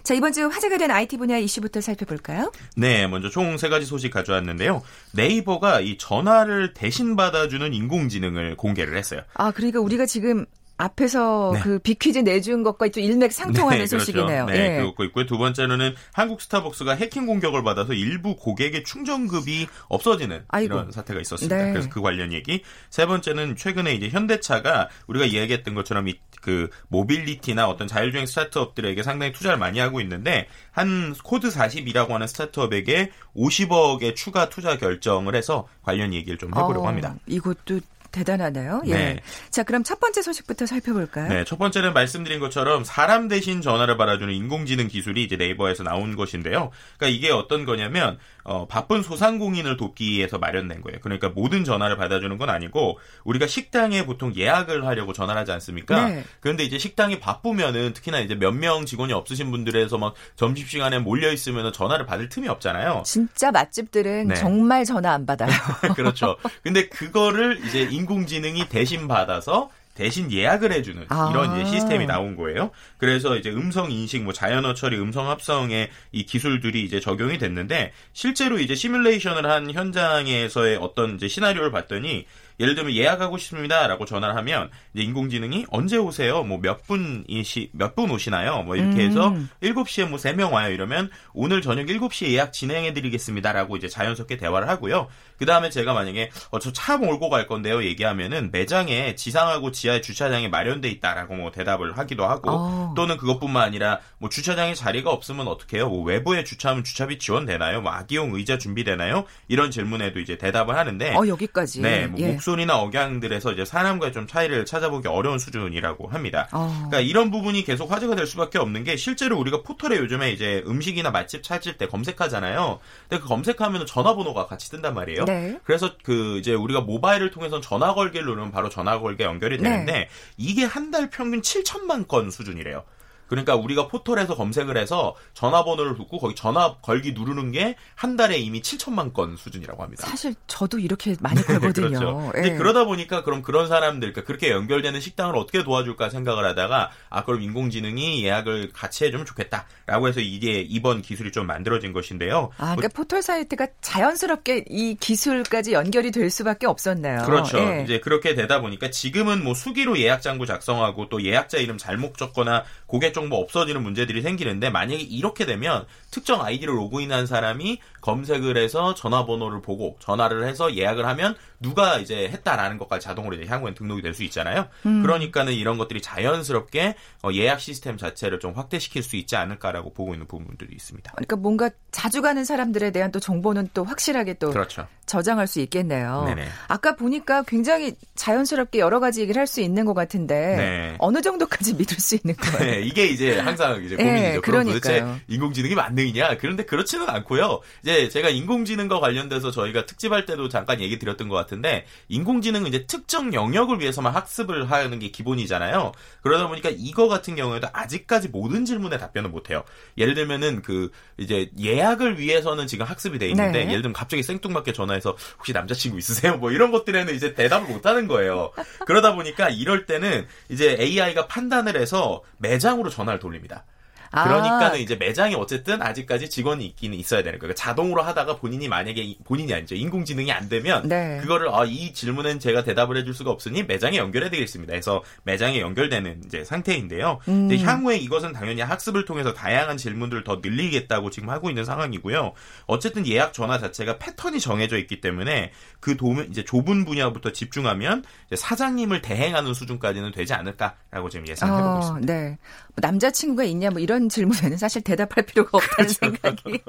자, 0.07 0.13
이번 0.13 0.31
주 0.31 0.47
화제가 0.47 0.77
된 0.77 0.89
IT 0.89 1.17
분야 1.17 1.37
이슈부터 1.37 1.81
살펴볼까요? 1.81 2.53
네, 2.77 3.07
먼저 3.07 3.27
총 3.29 3.57
세 3.57 3.67
가지 3.67 3.85
소식 3.85 4.09
가져왔는데요. 4.09 4.81
네이버가 5.11 5.81
이 5.81 5.97
전화를 5.97 6.73
대신 6.73 7.17
받아주는 7.17 7.73
인공지능을 7.73 8.55
공개를 8.55 8.95
했어요. 8.95 9.19
아, 9.33 9.51
그러니까 9.51 9.81
우리가 9.81 10.05
지금 10.05 10.45
앞에서 10.77 11.51
네. 11.55 11.61
그 11.61 11.79
비퀴즈 11.79 12.19
내준 12.19 12.63
것과 12.63 12.89
또 12.89 12.99
일맥상통하는 12.99 13.85
네, 13.85 13.87
그렇죠. 13.87 13.99
소식이네요. 13.99 14.45
네, 14.45 14.77
예. 14.77 14.81
그거 14.83 15.03
있고요. 15.05 15.25
두 15.25 15.37
번째로는 15.37 15.95
한국 16.13 16.41
스타벅스가 16.41 16.93
해킹 16.93 17.25
공격을 17.25 17.63
받아서 17.63 17.93
일부 17.93 18.35
고객의 18.35 18.83
충전급이 18.83 19.67
없어지는 19.89 20.43
아이고. 20.47 20.75
이런 20.75 20.91
사태가 20.91 21.19
있었습니다. 21.21 21.55
네. 21.57 21.71
그래서 21.71 21.89
그 21.89 22.01
관련 22.01 22.31
얘기. 22.31 22.61
세 22.89 23.05
번째는 23.05 23.55
최근에 23.55 23.93
이제 23.95 24.09
현대차가 24.09 24.89
우리가 25.07 25.25
이야기했던 25.25 25.73
것처럼 25.73 26.07
이 26.07 26.15
그 26.47 26.69
모빌리티나 26.87 27.67
어떤 27.67 27.87
자율주행 27.87 28.25
스타트업들에게 28.25 29.03
상당히 29.03 29.33
투자를 29.33 29.57
많이 29.57 29.79
하고 29.79 29.99
있는데 30.01 30.47
한 30.71 31.13
코드 31.23 31.49
42라고 31.49 32.09
하는 32.09 32.27
스타트업에게 32.27 33.11
50억의 33.35 34.15
추가 34.15 34.49
투자 34.49 34.77
결정을 34.77 35.35
해서 35.35 35.67
관련 35.81 36.13
얘기를 36.13 36.37
좀 36.37 36.51
해보려고 36.51 36.85
어, 36.85 36.87
합니다. 36.87 37.15
이것도 37.25 37.81
대단하네요. 38.17 38.81
예. 38.87 38.93
네. 38.93 39.19
자, 39.49 39.63
그럼 39.63 39.83
첫 39.83 39.99
번째 39.99 40.21
소식부터 40.21 40.65
살펴볼까요? 40.65 41.29
네, 41.29 41.43
첫 41.45 41.57
번째는 41.57 41.93
말씀드린 41.93 42.39
것처럼 42.39 42.83
사람 42.83 43.27
대신 43.27 43.61
전화를 43.61 43.95
받아주는 43.97 44.33
인공지능 44.33 44.87
기술이 44.87 45.23
이제 45.23 45.37
네이버에서 45.37 45.83
나온 45.83 46.15
것인데요. 46.15 46.71
그러니까 46.97 47.15
이게 47.17 47.31
어떤 47.31 47.65
거냐면 47.65 48.17
어, 48.43 48.67
바쁜 48.67 49.01
소상공인을 49.03 49.77
돕기 49.77 50.09
위해서 50.11 50.37
마련된 50.37 50.81
거예요. 50.81 50.99
그러니까 51.01 51.29
모든 51.29 51.63
전화를 51.63 51.95
받아주는 51.97 52.37
건 52.37 52.49
아니고 52.49 52.99
우리가 53.23 53.47
식당에 53.47 54.05
보통 54.05 54.33
예약을 54.35 54.85
하려고 54.85 55.13
전화를 55.13 55.39
하지 55.39 55.51
않습니까? 55.53 56.07
네. 56.07 56.23
그런데 56.39 56.63
이제 56.63 56.77
식당이 56.77 57.19
바쁘면은 57.19 57.93
특히나 57.93 58.19
이제 58.19 58.35
몇 58.35 58.57
명 58.57 58.87
직원이 58.87 59.13
없으신 59.13 59.51
분들에서 59.51 59.99
막 59.99 60.15
점심 60.35 60.65
시간에 60.65 60.97
몰려 60.97 61.31
있으면 61.31 61.71
전화를 61.71 62.07
받을 62.07 62.27
틈이 62.27 62.47
없잖아요. 62.47 63.03
진짜 63.05 63.51
맛집들은 63.51 64.29
네. 64.29 64.35
정말 64.35 64.83
전화 64.83 65.11
안 65.13 65.27
받아요. 65.27 65.51
그렇죠. 65.95 66.37
근데 66.63 66.87
그거를 66.87 67.59
이제 67.65 67.81
인 67.83 68.06
공지능이 68.07 68.67
대신 68.69 69.07
받아서 69.07 69.69
대신 69.93 70.31
예약을 70.31 70.71
해주는 70.73 71.05
아. 71.09 71.31
이런 71.31 71.59
이제 71.59 71.71
시스템이 71.71 72.05
나온 72.05 72.35
거예요. 72.35 72.69
그래서 72.99 73.35
이제 73.35 73.49
음성 73.49 73.91
인식, 73.91 74.21
뭐 74.21 74.31
자연어 74.31 74.75
처리, 74.75 74.95
음성 74.99 75.27
합성의 75.27 75.89
이 76.11 76.23
기술들이 76.23 76.83
이제 76.83 76.99
적용이 76.99 77.39
됐는데 77.39 77.93
실제로 78.13 78.59
이제 78.59 78.75
시뮬레이션을 78.75 79.49
한 79.49 79.71
현장에서의 79.71 80.77
어떤 80.79 81.15
이제 81.15 81.27
시나리오를 81.27 81.71
봤더니 81.71 82.27
예를 82.59 82.73
들면 82.73 82.93
예약하고 82.95 83.37
싶습니다라고 83.37 84.05
전화를 84.05 84.35
하면 84.37 84.69
이제 84.93 85.03
인공지능이 85.03 85.65
언제 85.69 85.97
오세요? 85.97 86.43
뭐 86.43 86.57
몇 86.59 86.85
분이시 86.87 87.69
몇 87.73 87.95
분 87.95 88.09
오시나요? 88.11 88.63
뭐 88.63 88.75
이렇게 88.75 89.01
해서 89.05 89.29
음. 89.29 89.49
7시에 89.63 90.07
뭐 90.07 90.17
3명 90.19 90.51
와요. 90.51 90.71
이러면 90.71 91.09
오늘 91.33 91.61
저녁 91.61 91.85
7시에 91.87 92.29
예약 92.29 92.53
진행해 92.53 92.93
드리겠습니다라고 92.93 93.77
이제 93.77 93.87
자연스럽게 93.87 94.37
대화를 94.37 94.67
하고요. 94.69 95.07
그 95.37 95.45
다음에 95.45 95.69
제가 95.69 95.93
만약에 95.93 96.31
어, 96.51 96.59
저 96.59 96.71
차 96.77 96.95
몰고 96.97 97.29
갈 97.29 97.47
건데요. 97.47 97.83
얘기하면은 97.83 98.49
매장에 98.51 99.15
지상하고 99.15 99.71
지하에 99.71 99.99
주차장이 100.01 100.47
마련돼 100.47 100.89
있다라고 100.89 101.33
뭐 101.35 101.51
대답을 101.51 101.97
하기도 101.97 102.25
하고 102.25 102.49
어. 102.51 102.93
또는 102.95 103.17
그것뿐만 103.17 103.63
아니라 103.63 103.99
뭐 104.19 104.29
주차장에 104.29 104.75
자리가 104.75 105.09
없으면 105.09 105.47
어떻게 105.47 105.77
해요? 105.77 105.89
뭐 105.89 106.03
외부에 106.03 106.43
주차하면 106.43 106.83
주차비 106.83 107.17
지원되나요? 107.19 107.81
뭐 107.81 107.91
아기용 107.91 108.35
의자 108.35 108.57
준비되나요? 108.57 109.25
이런 109.47 109.71
질문에도 109.71 110.19
이제 110.19 110.37
대답을 110.37 110.77
하는데 110.77 111.15
어 111.15 111.27
여기까지 111.27 111.81
네, 111.81 112.05
뭐 112.07 112.19
예. 112.19 112.27
목소리나 112.27 112.77
억양들에서 112.79 113.53
이제 113.53 113.65
사람과 113.65 114.11
좀 114.11 114.27
차이를 114.27 114.65
찾아보기 114.65 115.07
어려운 115.07 115.39
수준이라고 115.39 116.07
합니다. 116.09 116.47
어. 116.51 116.67
그러니까 116.89 116.99
이런 116.99 117.31
부분이 117.31 117.63
계속 117.63 117.91
화제가 117.91 118.15
될 118.15 118.27
수밖에 118.27 118.59
없는 118.59 118.83
게 118.83 118.95
실제로 118.97 119.37
우리가 119.39 119.63
포털에 119.63 119.97
요즘에 119.97 120.31
이제 120.31 120.63
음식이나 120.67 121.09
맛집 121.11 121.41
찾을 121.43 121.77
때 121.77 121.87
검색하잖아요. 121.87 122.79
근데 123.09 123.21
그 123.21 123.27
검색하면 123.27 123.85
전화번호가 123.85 124.47
같이 124.47 124.69
뜬단 124.69 124.93
말이에요. 124.93 125.25
네. 125.27 125.59
그래서 125.65 125.91
그 126.03 126.37
이제 126.37 126.53
우리가 126.53 126.81
모바일을 126.81 127.31
통해서 127.31 127.59
전화 127.61 127.93
걸기를 127.93 128.25
누르면 128.25 128.51
바로 128.51 128.69
전화 128.69 128.99
걸게 128.99 129.23
연결이 129.25 129.57
되는데 129.57 129.91
네. 129.91 130.09
이게 130.37 130.63
한 130.63 130.87
달 130.91 131.09
평균 131.09 131.41
7천만 131.41 132.07
건 132.07 132.31
수준이래요. 132.31 132.83
그러니까 133.27 133.55
우리가 133.55 133.87
포털에서 133.87 134.35
검색을 134.35 134.77
해서 134.77 135.15
전화번호를 135.33 135.95
듣고 135.97 136.19
거기 136.19 136.35
전화 136.35 136.75
걸기 136.81 137.13
누르는 137.13 137.51
게 137.51 137.75
한 137.95 138.15
달에 138.15 138.37
이미 138.37 138.61
7천만 138.61 139.13
건 139.13 139.35
수준이라고 139.37 139.81
합니다. 139.81 140.07
사실 140.07 140.35
저도 140.45 140.79
이렇게 140.79 141.15
많이 141.19 141.41
걸거든요. 141.43 141.87
그렇죠. 141.99 142.31
예. 142.37 142.55
그러다 142.55 142.85
보니까 142.85 143.23
그럼 143.23 143.41
그런 143.41 143.67
사람들, 143.67 144.13
그러니까 144.13 144.27
그렇게 144.27 144.51
연결되는 144.51 144.99
식당을 144.99 145.35
어떻게 145.35 145.63
도와줄까 145.63 146.09
생각을 146.09 146.45
하다가 146.45 146.91
아 147.09 147.23
그럼 147.23 147.41
인공지능이 147.41 148.23
예약을 148.23 148.71
같이 148.73 149.05
해주면 149.05 149.25
좋겠다라고 149.25 150.07
해서 150.07 150.19
이게 150.19 150.61
이번 150.61 151.01
기술이 151.01 151.31
좀 151.31 151.47
만들어진 151.47 151.91
것인데요. 151.93 152.51
아, 152.57 152.75
그러니까 152.75 152.89
뭐, 152.89 153.03
포털 153.03 153.21
사이트가 153.21 153.67
자연스럽게 153.81 154.65
이 154.69 154.95
기술까지 154.99 155.73
연결이 155.73 156.11
될 156.11 156.29
수밖에 156.29 156.67
없었나요? 156.67 157.23
그렇죠. 157.25 157.57
예. 157.59 157.83
이제 157.83 157.99
그렇게 157.99 158.35
되다 158.35 158.61
보니까 158.61 158.91
지금은 158.91 159.43
뭐 159.43 159.53
수기로 159.53 159.97
예약 159.99 160.21
장부 160.21 160.45
작성하고 160.45 161.09
또 161.09 161.23
예약자 161.23 161.57
이름 161.57 161.77
잘못 161.77 162.17
적거나 162.17 162.63
고객 162.85 163.13
정보 163.17 163.37
없어지는 163.37 163.81
문제들이 163.81 164.21
생기는데 164.21 164.69
만약에 164.69 165.01
이렇게 165.01 165.45
되면 165.47 165.85
특정 166.11 166.43
아이디로 166.43 166.73
로그인한 166.75 167.25
사람이 167.25 167.79
검색을 168.01 168.57
해서 168.57 168.93
전화번호를 168.93 169.61
보고 169.61 169.97
전화를 169.99 170.47
해서 170.47 170.75
예약을 170.75 171.05
하면 171.07 171.35
누가 171.59 171.97
이제 171.97 172.29
했다라는 172.29 172.77
것까지 172.77 173.03
자동으로 173.05 173.35
이제 173.35 173.45
향후엔 173.47 173.73
등록이 173.73 174.03
될 174.03 174.13
수 174.13 174.23
있잖아요. 174.23 174.67
음. 174.85 175.01
그러니까는 175.03 175.53
이런 175.53 175.77
것들이 175.77 176.01
자연스럽게 176.01 176.95
어, 177.23 177.29
예약 177.33 177.59
시스템 177.59 177.97
자체를 177.97 178.39
좀 178.39 178.53
확대시킬 178.53 179.03
수 179.03 179.15
있지 179.15 179.35
않을까라고 179.35 179.93
보고 179.93 180.13
있는 180.13 180.27
부분들이 180.27 180.73
있습니다. 180.75 181.11
그러니까 181.11 181.35
뭔가 181.35 181.69
자주 181.91 182.21
가는 182.21 182.43
사람들에 182.45 182.91
대한 182.91 183.11
또 183.11 183.19
정보는 183.19 183.69
또 183.73 183.83
확실하게 183.83 184.35
또 184.35 184.51
그렇죠. 184.51 184.87
저장할 185.07 185.47
수 185.47 185.59
있겠네요. 185.61 186.23
네네. 186.27 186.47
아까 186.67 186.95
보니까 186.95 187.43
굉장히 187.43 187.95
자연스럽게 188.15 188.79
여러 188.79 188.99
가지 188.99 189.21
얘기를 189.21 189.39
할 189.39 189.47
수 189.47 189.61
있는 189.61 189.85
것 189.85 189.93
같은데 189.93 190.35
네. 190.57 190.95
어느 190.99 191.21
정도까지 191.21 191.75
믿을 191.75 191.97
수 191.99 192.15
있는 192.15 192.35
거예요? 192.35 192.59
네, 192.71 192.81
이게 192.81 193.06
이제 193.09 193.39
항상 193.39 193.83
이제 193.83 193.95
고민이죠. 193.95 194.21
네, 194.21 194.39
그럼 194.39 194.65
도대체 194.65 195.05
인공지능이 195.27 195.75
만능이냐? 195.75 196.37
그런데 196.37 196.65
그렇지는 196.65 197.09
않고요. 197.09 197.61
이제 197.83 198.09
제가 198.09 198.29
인공지능과 198.29 198.99
관련돼서 198.99 199.51
저희가 199.51 199.85
특집할 199.85 200.25
때도 200.25 200.49
잠깐 200.49 200.81
얘기 200.81 200.99
드렸던 200.99 201.29
것 201.29 201.35
같은데 201.35 201.85
인공지능은 202.09 202.67
이제 202.67 202.85
특정 202.85 203.33
영역을 203.33 203.79
위해서만 203.79 204.13
학습을 204.13 204.69
하는 204.69 204.99
게 204.99 205.09
기본이잖아요. 205.09 205.91
그러다 206.21 206.47
보니까 206.47 206.69
이거 206.75 207.07
같은 207.07 207.35
경우에도 207.35 207.67
아직까지 207.73 208.29
모든 208.29 208.65
질문에 208.65 208.97
답변을 208.97 209.29
못 209.29 209.49
해요. 209.49 209.63
예를 209.97 210.13
들면은 210.13 210.61
그 210.61 210.91
이제 211.17 211.49
예약을 211.59 212.19
위해서는 212.19 212.67
지금 212.67 212.85
학습이 212.85 213.19
돼 213.19 213.29
있는데 213.29 213.65
네. 213.65 213.69
예를 213.69 213.81
들면 213.81 213.93
갑자기 213.93 214.23
생뚱맞게 214.23 214.73
전화해서 214.73 215.15
혹시 215.37 215.53
남자친구 215.53 215.97
있으세요? 215.97 216.37
뭐 216.37 216.51
이런 216.51 216.71
것들에는 216.71 217.15
이제 217.15 217.33
대답을 217.33 217.67
못 217.67 217.85
하는 217.85 218.07
거예요. 218.07 218.51
그러다 218.85 219.15
보니까 219.15 219.49
이럴 219.49 219.85
때는 219.85 220.27
이제 220.49 220.77
AI가 220.79 221.27
판단을 221.27 221.79
해서 221.79 222.21
매장으로 222.37 222.89
전화를 222.97 223.19
돌립니다. 223.19 223.65
그러니까는 224.11 224.71
아. 224.71 224.75
이제 224.75 224.95
매장이 224.95 225.35
어쨌든 225.35 225.81
아직까지 225.81 226.29
직원이 226.29 226.65
있기는 226.65 226.97
있어야 226.97 227.23
되는 227.23 227.39
거예요. 227.39 227.53
그러니까 227.53 227.61
자동으로 227.61 228.01
하다가 228.01 228.37
본인이 228.37 228.67
만약에 228.67 229.15
본인이 229.23 229.53
아니죠. 229.53 229.75
인공지능이 229.75 230.31
안 230.31 230.49
되면 230.49 230.87
네. 230.87 231.19
그거를 231.21 231.49
아, 231.53 231.63
이 231.65 231.93
질문은 231.93 232.39
제가 232.39 232.63
대답을 232.63 232.97
해줄 232.97 233.13
수가 233.13 233.31
없으니 233.31 233.63
매장에 233.63 233.97
연결해야 233.97 234.29
되겠습니다. 234.29 234.73
해서 234.73 235.03
매장에 235.23 235.59
연결되는 235.59 236.21
이제 236.25 236.43
상태인데요. 236.43 237.19
음. 237.27 237.51
이제 237.51 237.63
향후에 237.63 237.97
이것은 237.97 238.33
당연히 238.33 238.61
학습을 238.61 239.05
통해서 239.05 239.33
다양한 239.33 239.77
질문들을 239.77 240.23
더 240.23 240.39
늘리겠다고 240.41 241.09
지금 241.09 241.29
하고 241.29 241.49
있는 241.49 241.65
상황이고요. 241.65 242.33
어쨌든 242.65 243.07
예약 243.07 243.33
전화 243.33 243.59
자체가 243.59 243.97
패턴이 243.97 244.39
정해져 244.39 244.77
있기 244.77 245.01
때문에 245.01 245.51
그 245.79 245.97
도면 245.97 246.29
이제 246.29 246.43
좁은 246.43 246.85
분야부터 246.85 247.31
집중하면 247.31 248.03
사장님을 248.35 249.01
대행하는 249.01 249.53
수준까지는 249.53 250.11
되지 250.11 250.33
않을까라고 250.33 251.09
지금 251.09 251.27
예상해보고 251.27 251.75
어, 251.75 251.79
있습니다. 251.79 252.13
네. 252.13 252.29
뭐 252.29 252.75
남자친구가 252.81 253.43
있냐 253.45 253.69
뭐 253.69 253.79
이런 253.79 253.96
질문에는 254.09 254.57
사실 254.57 254.81
대답할 254.81 255.25
필요가 255.25 255.57
없다는 255.57 255.93
그렇죠. 255.93 255.93
생각이. 255.99 256.61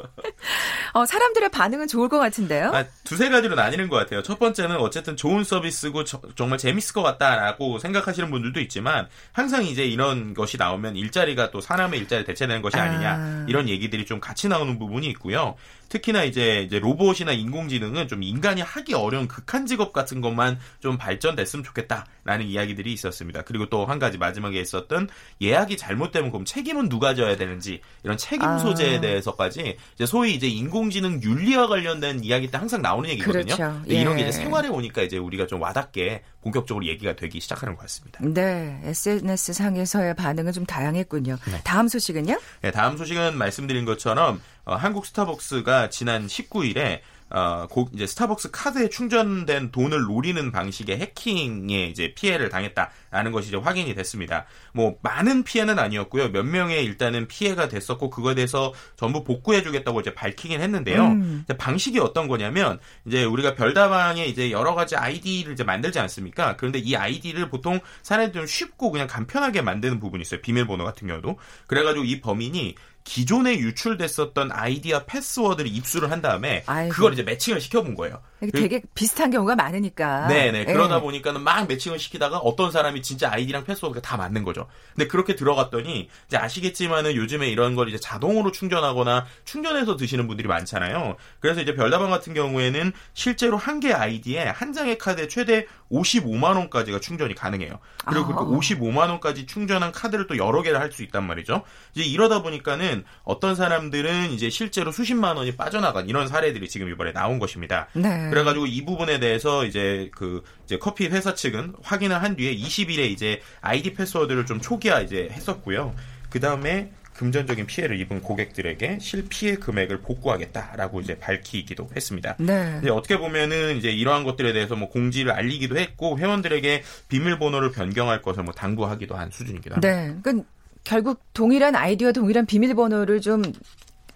어, 0.95 1.07
사람들의 1.07 1.51
반응은 1.51 1.87
좋을 1.87 2.09
것 2.09 2.19
같은데요. 2.19 2.73
아, 2.75 2.85
두세 3.05 3.29
가지로 3.29 3.55
나뉘는 3.55 3.89
것 3.89 3.97
같아요. 3.97 4.23
첫 4.23 4.39
번째는 4.39 4.77
어쨌든 4.77 5.17
좋은 5.17 5.45
서비스고 5.45 6.05
저, 6.05 6.21
정말 6.37 6.59
재밌을 6.59 6.95
것 6.95 7.03
같다라고 7.03 7.79
생각하시는 7.79 8.31
분들도 8.31 8.61
있지만 8.61 9.09
항상 9.33 9.65
이제 9.65 9.85
이런 9.85 10.35
것이 10.35 10.57
나오면 10.57 10.97
일자리가 10.97 11.51
또 11.51 11.61
사람의 11.61 12.01
일자리 12.01 12.25
대체되는 12.25 12.63
것이 12.63 12.77
아니냐 12.77 13.11
아. 13.11 13.47
이런 13.49 13.69
얘기들이 13.69 14.07
좀 14.07 14.21
같이 14.21 14.49
나오는 14.49 14.79
부분이 14.79 15.07
있고요. 15.09 15.57
특히나 15.89 16.25
이제, 16.25 16.63
이제 16.63 16.79
로봇이나 16.79 17.33
인공지능은 17.33 18.09
좀 18.09 18.23
인간이 18.23 18.61
하기 18.61 18.95
어려운 18.95 19.27
극한 19.27 19.67
직업 19.67 19.93
같은 19.93 20.21
것만 20.21 20.59
좀 20.81 20.99
발전됐으면 20.99 21.65
좋겠다 21.65 22.07
라는 22.29 22.45
이야기들이 22.47 22.93
있었습니다. 22.93 23.41
그리고 23.43 23.71
또 23.71 23.89
한 23.89 23.99
가지 23.99 24.19
마지막에 24.19 24.61
있었던 24.61 25.09
예약이 25.41 25.79
잘못되면 25.79 26.31
그럼 26.31 26.45
책임은 26.45 26.91
누가 26.91 27.15
져야 27.15 27.37
되는지 27.39 27.81
이런 28.03 28.19
책임 28.19 28.43
아. 28.47 28.59
소재에 28.59 29.01
대해서까지 29.01 29.79
이제 29.95 30.05
소위 30.05 30.35
이제 30.35 30.47
인공지능 30.47 31.23
윤리와 31.23 31.69
관련된 31.69 32.23
이야기 32.23 32.51
때 32.51 32.59
항상 32.59 32.83
나오는 32.83 33.09
얘기거든요. 33.09 33.57
그렇죠. 33.57 33.81
예. 33.89 33.95
이런 33.95 34.17
게 34.17 34.25
이제 34.25 34.33
생활에 34.33 34.69
오니까 34.69 35.01
이제 35.01 35.17
우리가 35.17 35.47
좀 35.47 35.63
와닿게 35.63 36.23
본격적으로 36.43 36.85
얘기가 36.85 37.17
되기 37.17 37.41
시작하는 37.41 37.77
것 37.77 37.83
같습니다. 37.83 38.21
네, 38.23 38.79
SNS 38.85 39.55
상에서의 39.55 40.15
반응은 40.15 40.53
좀 40.53 40.67
다양했군요. 40.67 41.39
네. 41.47 41.61
다음 41.65 41.89
소식은요? 41.89 42.39
네, 42.61 42.71
다음 42.71 42.99
소식은 42.99 43.39
말씀드린 43.39 43.87
것처럼 43.87 44.43
어, 44.67 44.75
한국 44.75 45.07
스타벅스가 45.07 45.89
지난 45.89 46.27
19일에 46.27 47.01
어, 47.31 47.67
고, 47.69 47.89
이제 47.93 48.07
스타벅스 48.07 48.51
카드에 48.51 48.89
충전된 48.89 49.71
돈을 49.71 50.03
노리는 50.03 50.51
방식의 50.51 50.99
해킹에 50.99 51.87
이제 51.87 52.15
피해를 52.15 52.49
당했다라는 52.49 53.33
것이 53.33 53.49
이제 53.49 53.57
확인이 53.57 53.95
됐습니다. 53.95 54.47
뭐 54.73 54.97
많은 55.03 55.45
피해는 55.45 55.79
아니었고요. 55.79 56.31
몇 56.31 56.45
명의 56.45 56.85
일단은 56.85 57.29
피해가 57.29 57.69
됐었고 57.69 58.11
그거에 58.11 58.35
대해서 58.35 58.73
전부 58.97 59.25
복구해주겠다고 59.25 60.01
이제 60.01 60.15
밝히긴 60.15 60.61
했는데요. 60.61 61.05
음. 61.05 61.45
방식이 61.59 61.99
어떤 61.99 62.29
거냐면 62.29 62.79
이제 63.07 63.25
우리가 63.25 63.55
별다방에 63.55 64.25
이제 64.25 64.51
여러 64.51 64.75
가지 64.75 64.97
아이디를 64.97 65.53
이제 65.53 65.65
만들지 65.65 65.99
않습니까? 65.99 66.57
그런데 66.57 66.79
이 66.79 66.97
아이디를 66.97 67.51
보통 67.51 67.81
사람들이 68.03 68.39
좀 68.41 68.47
쉽고 68.47 68.91
그냥 68.91 69.07
간편하게 69.07 69.63
만드는 69.63 70.01
부분이 70.01 70.23
있어요. 70.23 70.41
비밀번호 70.41 70.85
같은 70.85 71.09
경우도. 71.09 71.39
그래가지고 71.67 72.05
이 72.05 72.21
범인이 72.21 72.75
기존에 73.09 73.57
유출됐었던 73.59 74.53
아이디와 74.53 75.05
패스워드를 75.05 75.71
입수를 75.75 76.11
한 76.11 76.21
다음에 76.21 76.63
아이고. 76.67 76.95
그걸 76.95 77.15
이제 77.15 77.23
매칭을 77.23 77.61
시켜본 77.61 77.95
거예요. 77.95 78.21
되게 78.55 78.83
비슷한 78.95 79.31
경우가 79.31 79.57
많으니까. 79.57 80.29
네네. 80.29 80.65
네. 80.67 80.73
그러다 80.73 81.01
보니까는 81.01 81.41
막 81.41 81.67
매칭을 81.67 81.99
시키다가 81.99 82.37
어떤 82.39 82.71
사람이 82.71 83.01
진짜 83.03 83.33
아이디랑 83.33 83.65
패스워드가 83.65 84.01
다 84.03 84.17
맞는 84.19 84.45
거죠. 84.45 84.67
근데 84.95 85.09
그렇게 85.09 85.35
들어갔더니 85.35 86.09
이제 86.27 86.37
아시겠지만은 86.37 87.17
요즘에 87.17 87.49
이런 87.49 87.75
걸 87.75 87.89
이제 87.89 87.99
자동으로 87.99 88.53
충전하거나 88.53 89.25
충전해서 89.45 89.97
드시는 89.97 90.29
분들이 90.29 90.47
많잖아요. 90.47 91.17
그래서 91.41 91.63
이제 91.63 91.75
별다방 91.75 92.11
같은 92.11 92.35
경우에는 92.35 92.93
실제로 93.15 93.57
한 93.57 93.79
개 93.79 93.93
아이디에 93.93 94.43
한 94.49 94.73
장의 94.73 94.99
카드에 94.99 95.29
최대 95.29 95.65
55만 95.93 96.57
원까지가 96.57 96.99
충전이 96.99 97.37
가능해요. 97.37 97.79
그리고 98.07 98.25
아. 98.33 98.45
그렇게 98.45 98.75
55만 98.75 99.09
원까지 99.09 99.47
충전한 99.47 99.93
카드를 99.93 100.27
또 100.27 100.37
여러 100.37 100.63
개를 100.63 100.81
할 100.81 100.89
수 100.91 101.03
있단 101.05 101.25
말이죠. 101.27 101.63
이제 101.95 102.03
이러다 102.03 102.43
보니까는 102.43 102.98
경우에는 102.99 103.05
어떤 103.25 103.55
사람들은 103.55 104.33
이제 104.33 104.51
실제로 104.51 104.91
수십만 104.93 105.37
원이 105.37 105.57
빠져나간 105.57 106.09
이런 106.09 106.29
사례들이 106.29 106.69
지금 106.69 106.91
이번에 106.91 107.13
나온 107.13 107.39
것입니다. 107.39 107.89
네. 107.95 108.29
그래가지고 108.31 108.67
이 108.67 108.85
부분에 108.85 109.21
대해서 109.21 109.65
이제 109.65 110.11
그 110.15 110.43
이제 110.65 110.79
커피 110.79 111.07
회사 111.07 111.35
측은 111.35 111.75
확인을 111.83 112.23
한 112.23 112.37
뒤에 112.37 112.55
20일에 112.57 113.11
이제 113.11 113.41
아이디 113.61 113.95
패스워드를 113.95 114.47
좀 114.47 114.61
초기화 114.61 115.01
이제 115.01 115.29
했었고요. 115.33 115.95
그 116.31 116.41
다음에 116.41 116.91
금전적인 117.15 117.67
피해를 117.67 117.99
입은 118.01 118.23
고객들에게 118.23 118.99
실피해 119.01 119.57
금액을 119.57 120.03
복구하겠다라고 120.03 121.01
이제 121.01 121.19
밝히기도 121.19 121.89
했습니다. 121.97 122.37
네. 122.39 122.79
이제 122.81 122.91
어떻게 122.91 123.19
보면은 123.19 123.77
이제 123.77 123.91
이러한 123.91 124.23
것들에 124.23 124.53
대해서 124.53 124.77
뭐 124.77 124.89
공지를 124.89 125.33
알리기도 125.33 125.77
했고 125.77 126.17
회원들에게 126.17 126.85
비밀번호를 127.09 127.73
변경할 127.73 128.23
것을 128.23 128.45
뭐 128.45 128.55
당부하기도 128.55 129.17
한 129.17 129.33
수준이기도 129.33 129.75
합니다. 129.75 129.89
네. 129.89 130.15
그러니까 130.23 130.49
결국 130.85 131.21
동일한 131.35 131.75
아이디와 131.77 132.13
동일한 132.13 132.47
비밀번호를 132.47 133.21
좀 133.21 133.43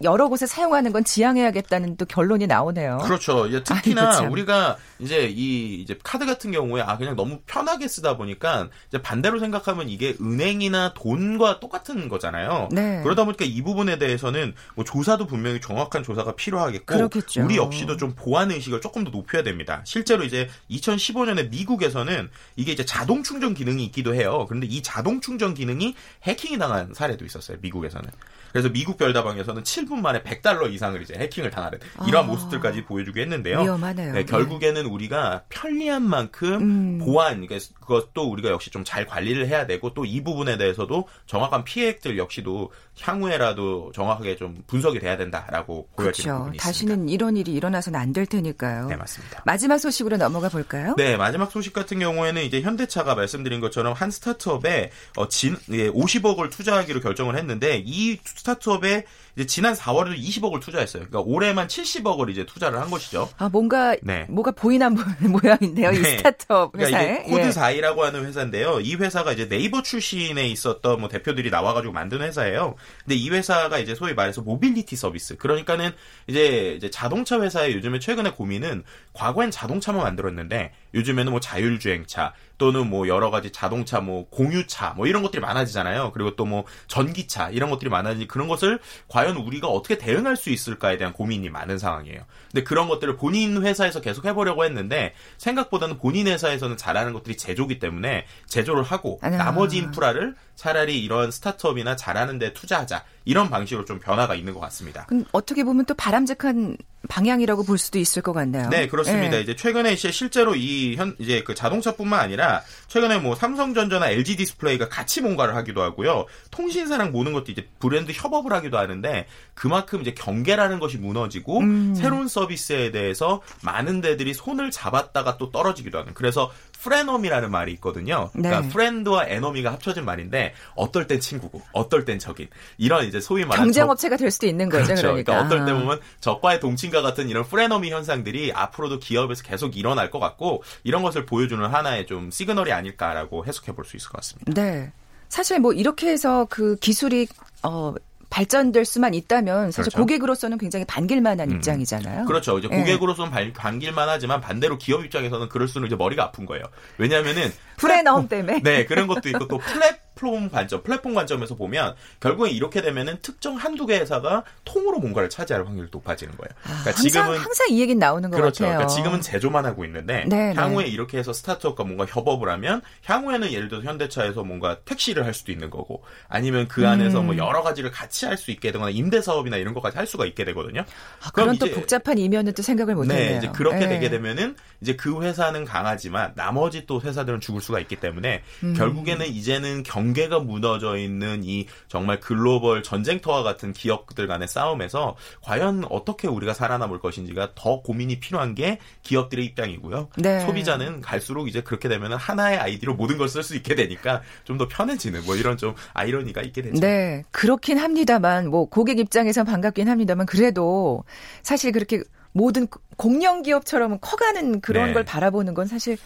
여러 0.01 0.27
곳에 0.27 0.45
사용하는 0.45 0.91
건 0.91 1.03
지양해야겠다는 1.03 1.97
또 1.97 2.05
결론이 2.05 2.47
나오네요. 2.47 2.99
그렇죠. 3.03 3.47
특히나 3.63 4.17
아이고, 4.17 4.31
우리가 4.31 4.77
이제 4.99 5.27
이 5.27 5.81
이제 5.81 5.97
카드 6.03 6.25
같은 6.25 6.51
경우에 6.51 6.81
아 6.81 6.97
그냥 6.97 7.15
너무 7.15 7.39
편하게 7.45 7.87
쓰다 7.87 8.17
보니까 8.17 8.69
이제 8.89 9.01
반대로 9.01 9.39
생각하면 9.39 9.89
이게 9.89 10.15
은행이나 10.19 10.93
돈과 10.93 11.59
똑같은 11.59 12.09
거잖아요. 12.09 12.69
네. 12.71 13.01
그러다 13.03 13.23
보니까 13.25 13.45
이 13.45 13.61
부분에 13.61 13.97
대해서는 13.97 14.53
뭐 14.75 14.83
조사도 14.83 15.27
분명히 15.27 15.61
정확한 15.61 16.03
조사가 16.03 16.35
필요하겠고 16.35 16.85
그렇겠죠. 16.85 17.43
우리 17.43 17.57
역시도 17.57 17.97
좀 17.97 18.13
보안 18.15 18.51
의식을 18.51 18.81
조금 18.81 19.03
더 19.03 19.11
높여야 19.11 19.43
됩니다. 19.43 19.81
실제로 19.85 20.23
이제 20.23 20.49
2015년에 20.69 21.49
미국에서는 21.49 22.29
이게 22.55 22.71
이제 22.71 22.83
자동 22.83 23.23
충전 23.23 23.53
기능이 23.53 23.85
있기도 23.85 24.15
해요. 24.15 24.45
그런데 24.47 24.67
이 24.67 24.81
자동 24.81 25.21
충전 25.21 25.53
기능이 25.53 25.95
해킹이 26.23 26.57
당한 26.57 26.93
사례도 26.93 27.25
있었어요. 27.25 27.57
미국에서는. 27.61 28.09
그래서 28.53 28.69
미국 28.69 28.97
별다방에서는 28.97 29.63
7분 29.63 29.95
만에 29.99 30.23
100달러 30.23 30.71
이상을 30.71 31.01
이제 31.01 31.15
해킹을 31.15 31.49
당하는 31.51 31.79
이러한 32.07 32.29
아. 32.29 32.31
모습들까지 32.31 32.85
보여주게 32.85 33.21
했는데요. 33.23 33.61
위험하네요. 33.61 34.13
네, 34.13 34.23
결국에는 34.23 34.85
우리가 34.85 35.43
편리한 35.49 36.03
만큼 36.03 36.53
음. 36.61 36.97
보안 36.99 37.45
그러니까 37.45 37.57
그것도 37.81 38.29
우리가 38.31 38.49
역시 38.51 38.69
좀 38.71 38.83
잘 38.85 39.05
관리를 39.07 39.47
해야 39.47 39.65
되고 39.65 39.93
또 39.93 40.05
이 40.05 40.21
부분에 40.23 40.57
대해서도 40.57 41.07
정확한 41.25 41.63
피해액들 41.63 42.17
역시도 42.17 42.71
향후에라도 43.01 43.91
정확하게 43.95 44.35
좀 44.35 44.63
분석이 44.67 44.99
돼야 44.99 45.17
된다라고 45.17 45.87
보여지는 45.95 46.25
그렇죠. 46.27 46.37
부분이 46.39 46.57
다시는 46.57 46.93
있습니다. 46.93 47.13
이런 47.13 47.37
일이 47.37 47.53
일어나서는 47.53 47.99
안 47.99 48.13
될 48.13 48.27
테니까요. 48.27 48.85
네, 48.89 48.95
맞습니다. 48.95 49.41
마지막 49.43 49.79
소식으로 49.79 50.17
넘어가 50.17 50.47
볼까요? 50.47 50.93
네, 50.97 51.17
마지막 51.17 51.49
소식 51.49 51.73
같은 51.73 51.97
경우에는 51.97 52.43
이제 52.43 52.61
현대차가 52.61 53.15
말씀드린 53.15 53.59
것처럼 53.59 53.93
한 53.93 54.11
스타트업에 54.11 54.91
어, 55.17 55.27
진, 55.29 55.57
예, 55.71 55.89
50억을 55.89 56.51
투자하기로 56.51 56.99
결정을 57.01 57.35
했는데 57.35 57.81
이 57.83 58.19
스타트업에 58.43 59.05
이제 59.35 59.45
지난 59.47 59.73
4월에도 59.73 60.15
20억을 60.15 60.61
투자했어요. 60.61 61.05
그러니까 61.07 61.21
올해만 61.21 61.67
70억을 61.67 62.29
이제 62.29 62.45
투자를 62.45 62.79
한 62.79 62.89
것이죠. 62.91 63.29
아 63.37 63.49
뭔가 63.49 63.95
네. 64.03 64.25
뭐가 64.29 64.51
보이는 64.51 64.95
모양인데요. 65.23 65.91
네. 65.91 65.99
이 65.99 66.03
스타트업 66.17 66.77
회사에. 66.77 67.23
그러니까 67.23 67.29
코드 67.29 67.59
42라고 67.59 67.99
예. 67.99 68.05
하는 68.05 68.25
회사인데요. 68.25 68.79
이 68.81 68.95
회사가 68.95 69.31
이제 69.31 69.47
네이버 69.47 69.81
출신에 69.81 70.47
있었던 70.47 70.99
뭐 70.99 71.09
대표들이 71.09 71.49
나와가지고 71.49 71.93
만든 71.93 72.21
회사예요. 72.21 72.75
근데 73.03 73.15
이 73.15 73.29
회사가 73.29 73.79
이제 73.79 73.95
소위 73.95 74.13
말해서 74.13 74.41
모빌리티 74.41 74.95
서비스. 74.95 75.37
그러니까는 75.37 75.91
이제 76.27 76.73
이제 76.77 76.89
자동차 76.91 77.41
회사의 77.41 77.73
요즘에 77.75 77.99
최근에 77.99 78.31
고민은 78.31 78.83
과거엔 79.13 79.49
자동차만 79.51 80.03
만들었는데 80.03 80.73
요즘에는 80.93 81.31
뭐 81.31 81.39
자율주행차 81.39 82.33
또는 82.59 82.87
뭐 82.87 83.07
여러 83.07 83.31
가지 83.31 83.51
자동차 83.51 83.99
뭐 83.99 84.29
공유차 84.29 84.93
뭐 84.95 85.07
이런 85.07 85.23
것들이 85.23 85.41
많아지잖아요. 85.41 86.11
그리고 86.13 86.35
또 86.35 86.43
뭐 86.43 86.65
전기차 86.89 87.49
이런 87.51 87.69
것들이 87.69 87.89
많아지 87.89 88.27
그런 88.33 88.47
것을 88.47 88.79
과연 89.09 89.37
우리가 89.37 89.67
어떻게 89.67 89.99
대응할 89.99 90.35
수 90.35 90.49
있을까에 90.49 90.97
대한 90.97 91.13
고민이 91.13 91.51
많은 91.51 91.77
상황이에요. 91.77 92.23
근데 92.51 92.63
그런 92.63 92.87
것들을 92.87 93.15
본인 93.15 93.63
회사에서 93.63 94.01
계속 94.01 94.25
해보려고 94.25 94.65
했는데 94.65 95.13
생각보다는 95.37 95.99
본인 95.99 96.25
회사에서는 96.25 96.75
잘하는 96.75 97.13
것들이 97.13 97.37
제조기 97.37 97.77
때문에 97.77 98.25
제조를 98.47 98.81
하고 98.81 99.19
아. 99.21 99.29
나머지 99.29 99.77
인프라를 99.77 100.33
차라리 100.55 101.03
이런 101.03 101.29
스타트업이나 101.29 101.95
잘하는 101.95 102.39
데 102.39 102.53
투자하자 102.53 103.03
이런 103.25 103.51
방식으로 103.51 103.85
좀 103.85 103.99
변화가 103.99 104.33
있는 104.33 104.55
것 104.55 104.59
같습니다. 104.61 105.05
그럼 105.05 105.25
어떻게 105.31 105.63
보면 105.63 105.85
또 105.85 105.93
바람직한 105.93 106.77
방향이라고 107.09 107.63
볼 107.63 107.77
수도 107.77 107.99
있을 107.99 108.21
것 108.21 108.33
같네요. 108.33 108.69
네, 108.69 108.87
그렇습니다. 108.87 109.31
네. 109.37 109.41
이제 109.41 109.55
최근에 109.55 109.93
이제 109.93 110.11
실제로 110.11 110.55
이 110.55 110.95
현 110.95 111.15
이제 111.19 111.43
그 111.43 111.55
자동차뿐만 111.55 112.19
아니라 112.19 112.61
최근에 112.87 113.19
뭐 113.19 113.35
삼성전자나 113.35 114.09
LG 114.09 114.37
디스플레이가 114.37 114.89
같이 114.89 115.21
뭔가를 115.21 115.55
하기도 115.55 115.81
하고요. 115.81 116.25
통신사랑 116.51 117.11
모는 117.11 117.33
것도 117.33 117.51
이제 117.51 117.67
브랜드 117.79 118.11
협업을 118.13 118.53
하기도 118.53 118.77
하는데 118.77 119.25
그만큼 119.53 120.01
이제 120.01 120.13
경계라는 120.13 120.79
것이 120.79 120.97
무너지고 120.97 121.59
음. 121.59 121.95
새로운 121.95 122.27
서비스에 122.27 122.91
대해서 122.91 123.41
많은 123.61 124.01
데들이 124.01 124.33
손을 124.33 124.71
잡았다가 124.71 125.37
또 125.37 125.51
떨어지기도 125.51 125.97
하는. 125.99 126.13
그래서 126.13 126.51
frenemy라는 126.83 127.49
말이 127.51 127.71
있거든요. 127.73 128.29
그러니까 128.33 128.61
네. 128.61 128.69
friend와 128.69 129.27
enemy가 129.27 129.71
합쳐진 129.73 130.03
말인데 130.05 130.53
어떨 130.75 131.07
땐 131.07 131.19
친구고 131.19 131.61
어떨 131.71 132.05
땐 132.05 132.19
적인 132.19 132.47
이런 132.77 133.05
이제 133.05 133.19
소위 133.21 133.45
말하는 133.45 133.65
경쟁 133.65 133.89
업체가 133.89 134.17
될 134.17 134.31
수도 134.31 134.47
있는 134.47 134.69
거죠. 134.69 134.85
그렇죠. 134.85 135.01
그러니까. 135.03 135.33
그러니까 135.33 135.55
어떨 135.55 135.65
때 135.65 135.73
보면 135.73 135.99
적과의 136.19 136.59
동친과 136.59 137.01
같은 137.01 137.29
이런 137.29 137.43
프레너미 137.45 137.91
현상들이 137.91 138.51
앞으로도 138.53 138.99
기업에서 138.99 139.43
계속 139.43 139.77
일어날 139.77 140.09
것 140.09 140.19
같고 140.19 140.63
이런 140.83 141.03
것을 141.03 141.25
보여주는 141.25 141.63
하나의 141.65 142.05
좀 142.05 142.31
시그널이 142.31 142.71
아닐까라고 142.71 143.45
해석해 143.45 143.71
볼 143.73 143.83
수 143.85 143.97
있을 143.97 144.09
것 144.09 144.17
같습니다. 144.17 144.53
네. 144.53 144.91
사실 145.29 145.59
뭐 145.59 145.73
이렇게 145.73 146.09
해서 146.09 146.45
그 146.49 146.75
기술이 146.77 147.27
어 147.63 147.93
발전될 148.33 148.83
수만 148.83 149.13
있다면 149.13 149.69
사실 149.69 149.91
그렇죠. 149.91 149.99
고객으로서는 149.99 150.57
굉장히 150.57 150.85
반길만한 150.85 151.51
음. 151.51 151.55
입장이잖아요. 151.55 152.25
그렇죠. 152.25 152.57
이제 152.57 152.67
예. 152.71 152.77
고객으로서는 152.77 153.31
네. 153.31 153.53
반길만하지만 153.53 154.41
반대로 154.41 154.79
기업 154.79 155.05
입장에서는 155.05 155.49
그럴 155.49 155.67
수는 155.67 155.85
이제 155.85 155.95
머리가 155.95 156.23
아픈 156.23 156.47
거예요. 156.47 156.63
왜냐하면은 156.97 157.51
프레넘 157.77 158.27
때문에 158.27 158.61
네 158.63 158.85
그런 158.85 159.05
것도 159.05 159.29
있고 159.29 159.47
또 159.47 159.59
플랫 159.59 160.02
플랫폼 160.23 160.49
관점, 160.49 160.83
플랫폼 160.83 161.13
관점에서 161.13 161.55
보면 161.55 161.95
결국에 162.19 162.51
이렇게 162.51 162.81
되면은 162.81 163.17
특정 163.21 163.55
한두 163.55 163.85
개 163.85 163.97
회사가 163.97 164.43
통으로 164.63 164.99
뭔가를 164.99 165.29
차지할 165.29 165.65
확률이 165.65 165.89
높아지는 165.91 166.35
거예요. 166.37 166.49
아, 166.63 166.81
그러니까 166.81 166.89
아, 166.89 166.93
항상, 166.93 167.09
지금은 167.09 167.37
항상 167.39 167.67
이 167.69 167.81
얘기는 167.81 167.99
나오는 167.99 168.29
것 168.29 168.37
그렇죠. 168.37 168.63
같아요. 168.63 168.77
그러니까 168.77 168.95
지금은 168.95 169.21
제조만 169.21 169.65
하고 169.65 169.85
있는데 169.85 170.25
네네. 170.27 170.53
네. 170.53 170.53
향후에 170.53 170.85
이렇게 170.87 171.17
해서 171.17 171.33
스타트업과 171.33 171.83
뭔가 171.83 172.05
협업을 172.05 172.49
하면 172.49 172.81
향후에는 173.05 173.51
예를 173.51 173.67
들어서 173.67 173.87
현대차에서 173.87 174.43
뭔가 174.43 174.79
택시를 174.85 175.25
할 175.25 175.33
수도 175.33 175.51
있는 175.51 175.69
거고 175.69 176.03
아니면 176.27 176.67
그 176.67 176.87
안에서 176.87 177.21
뭐 177.21 177.33
음. 177.33 177.37
뭐 177.37 177.37
여러 177.37 177.61
가지를 177.63 177.91
같이 177.91 178.25
할 178.25 178.33
수 178.43 178.51
있게 178.51 178.71
되거나 178.71 178.89
임대 178.91 179.21
사업이나 179.21 179.57
이런 179.57 179.73
것까지 179.73 179.97
할 179.97 180.05
수가 180.05 180.25
있게 180.25 180.43
되거든요. 180.45 180.83
아, 181.23 181.31
그럼 181.31 181.57
또 181.57 181.69
복잡한 181.71 182.17
이면은 182.17 182.53
또 182.53 182.61
생각을 182.61 182.95
못 182.95 183.05
네, 183.05 183.15
했네요. 183.15 183.37
이제 183.37 183.49
그렇게 183.53 183.79
네. 183.79 183.89
되게 183.89 184.09
되면은 184.09 184.55
이제 184.81 184.95
그 184.95 185.21
회사는 185.21 185.65
강하지만 185.65 186.33
나머지 186.35 186.85
또 186.85 186.99
회사들은 187.01 187.39
죽을 187.39 187.61
수가 187.61 187.79
있기 187.79 187.95
때문에 187.97 188.43
음. 188.63 188.73
결국에는 188.73 189.25
이제는 189.27 189.83
경 189.83 190.12
계가 190.13 190.39
무너져 190.39 190.97
있는 190.97 191.43
이 191.43 191.67
정말 191.87 192.19
글로벌 192.19 192.83
전쟁터와 192.83 193.43
같은 193.43 193.73
기업들 193.73 194.27
간의 194.27 194.47
싸움에서 194.47 195.15
과연 195.41 195.85
어떻게 195.89 196.27
우리가 196.27 196.53
살아남을 196.53 196.99
것인지가 196.99 197.51
더 197.55 197.81
고민이 197.81 198.19
필요한 198.19 198.55
게 198.55 198.79
기업들의 199.01 199.43
입장이고요. 199.45 200.09
네. 200.17 200.39
소비자는 200.41 201.01
갈수록 201.01 201.47
이제 201.47 201.61
그렇게 201.61 201.89
되면 201.89 202.13
하나의 202.13 202.57
아이디로 202.59 202.95
모든 202.95 203.17
걸 203.17 203.27
쓸 203.27 203.43
수 203.43 203.55
있게 203.55 203.75
되니까 203.75 204.21
좀 204.43 204.57
더 204.57 204.67
편해지는 204.67 205.25
뭐 205.25 205.35
이런 205.35 205.57
좀 205.57 205.73
아이러니가 205.93 206.41
있게 206.43 206.61
되죠. 206.61 206.79
네. 206.79 207.23
그렇긴 207.31 207.79
합니다만 207.79 208.49
뭐 208.49 208.65
고객 208.65 208.99
입장에서 208.99 209.43
반갑긴 209.43 209.89
합니다만 209.89 210.25
그래도 210.27 211.03
사실 211.41 211.71
그렇게 211.71 212.03
모든 212.33 212.67
공룡 212.97 213.41
기업처럼 213.41 213.97
커가는 213.99 214.61
그런 214.61 214.87
네. 214.87 214.93
걸 214.93 215.03
바라보는 215.03 215.53
건 215.55 215.65
사실 215.65 215.97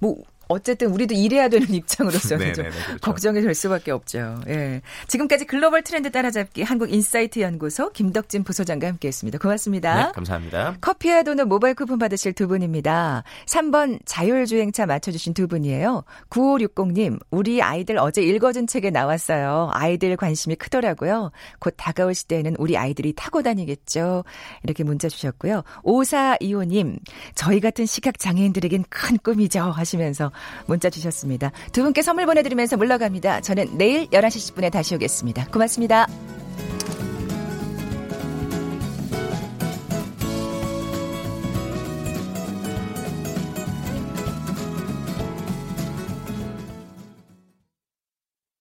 뭐 0.00 0.16
어쨌든 0.52 0.90
우리도 0.90 1.14
일해야 1.14 1.48
되는 1.48 1.66
입장으로서는 1.72 2.46
네, 2.46 2.52
좀 2.52 2.64
네, 2.64 2.70
네, 2.70 2.76
그렇죠. 2.84 3.00
걱정이 3.00 3.40
될 3.40 3.54
수밖에 3.54 3.90
없죠. 3.90 4.40
예. 4.48 4.82
지금까지 5.08 5.46
글로벌 5.46 5.82
트렌드 5.82 6.10
따라잡기 6.10 6.62
한국 6.62 6.92
인사이트 6.92 7.40
연구소 7.40 7.90
김덕진 7.90 8.44
부소장과 8.44 8.86
함께했습니다. 8.86 9.38
고맙습니다. 9.38 10.06
네, 10.06 10.12
감사합니다. 10.14 10.76
커피와 10.80 11.22
도넛 11.22 11.48
모바일 11.48 11.74
쿠폰 11.74 11.98
받으실 11.98 12.32
두 12.32 12.48
분입니다. 12.48 13.24
3번 13.46 13.98
자율주행차 14.04 14.86
맞춰주신 14.86 15.34
두 15.34 15.48
분이에요. 15.48 16.04
9560님, 16.30 17.18
우리 17.30 17.62
아이들 17.62 17.98
어제 17.98 18.22
읽어준 18.22 18.66
책에 18.66 18.90
나왔어요. 18.90 19.70
아이들 19.72 20.16
관심이 20.16 20.56
크더라고요. 20.56 21.30
곧 21.58 21.74
다가올 21.76 22.14
시대에는 22.14 22.56
우리 22.58 22.76
아이들이 22.76 23.12
타고 23.14 23.42
다니겠죠. 23.42 24.24
이렇게 24.62 24.84
문자 24.84 25.08
주셨고요. 25.08 25.62
5425님, 25.84 26.98
저희 27.34 27.60
같은 27.60 27.86
시각장애인들에겐 27.86 28.84
큰 28.88 29.18
꿈이죠. 29.18 29.62
하시면서 29.62 30.32
문자 30.66 30.90
주셨습니다. 30.90 31.52
두 31.72 31.82
분께 31.82 32.02
선물 32.02 32.26
보내드리면서 32.26 32.76
물러갑니다. 32.76 33.40
저는 33.40 33.78
내일 33.78 34.06
11시 34.08 34.54
10분에 34.54 34.70
다시 34.70 34.94
오겠습니다. 34.94 35.46
고맙습니다. 35.46 36.06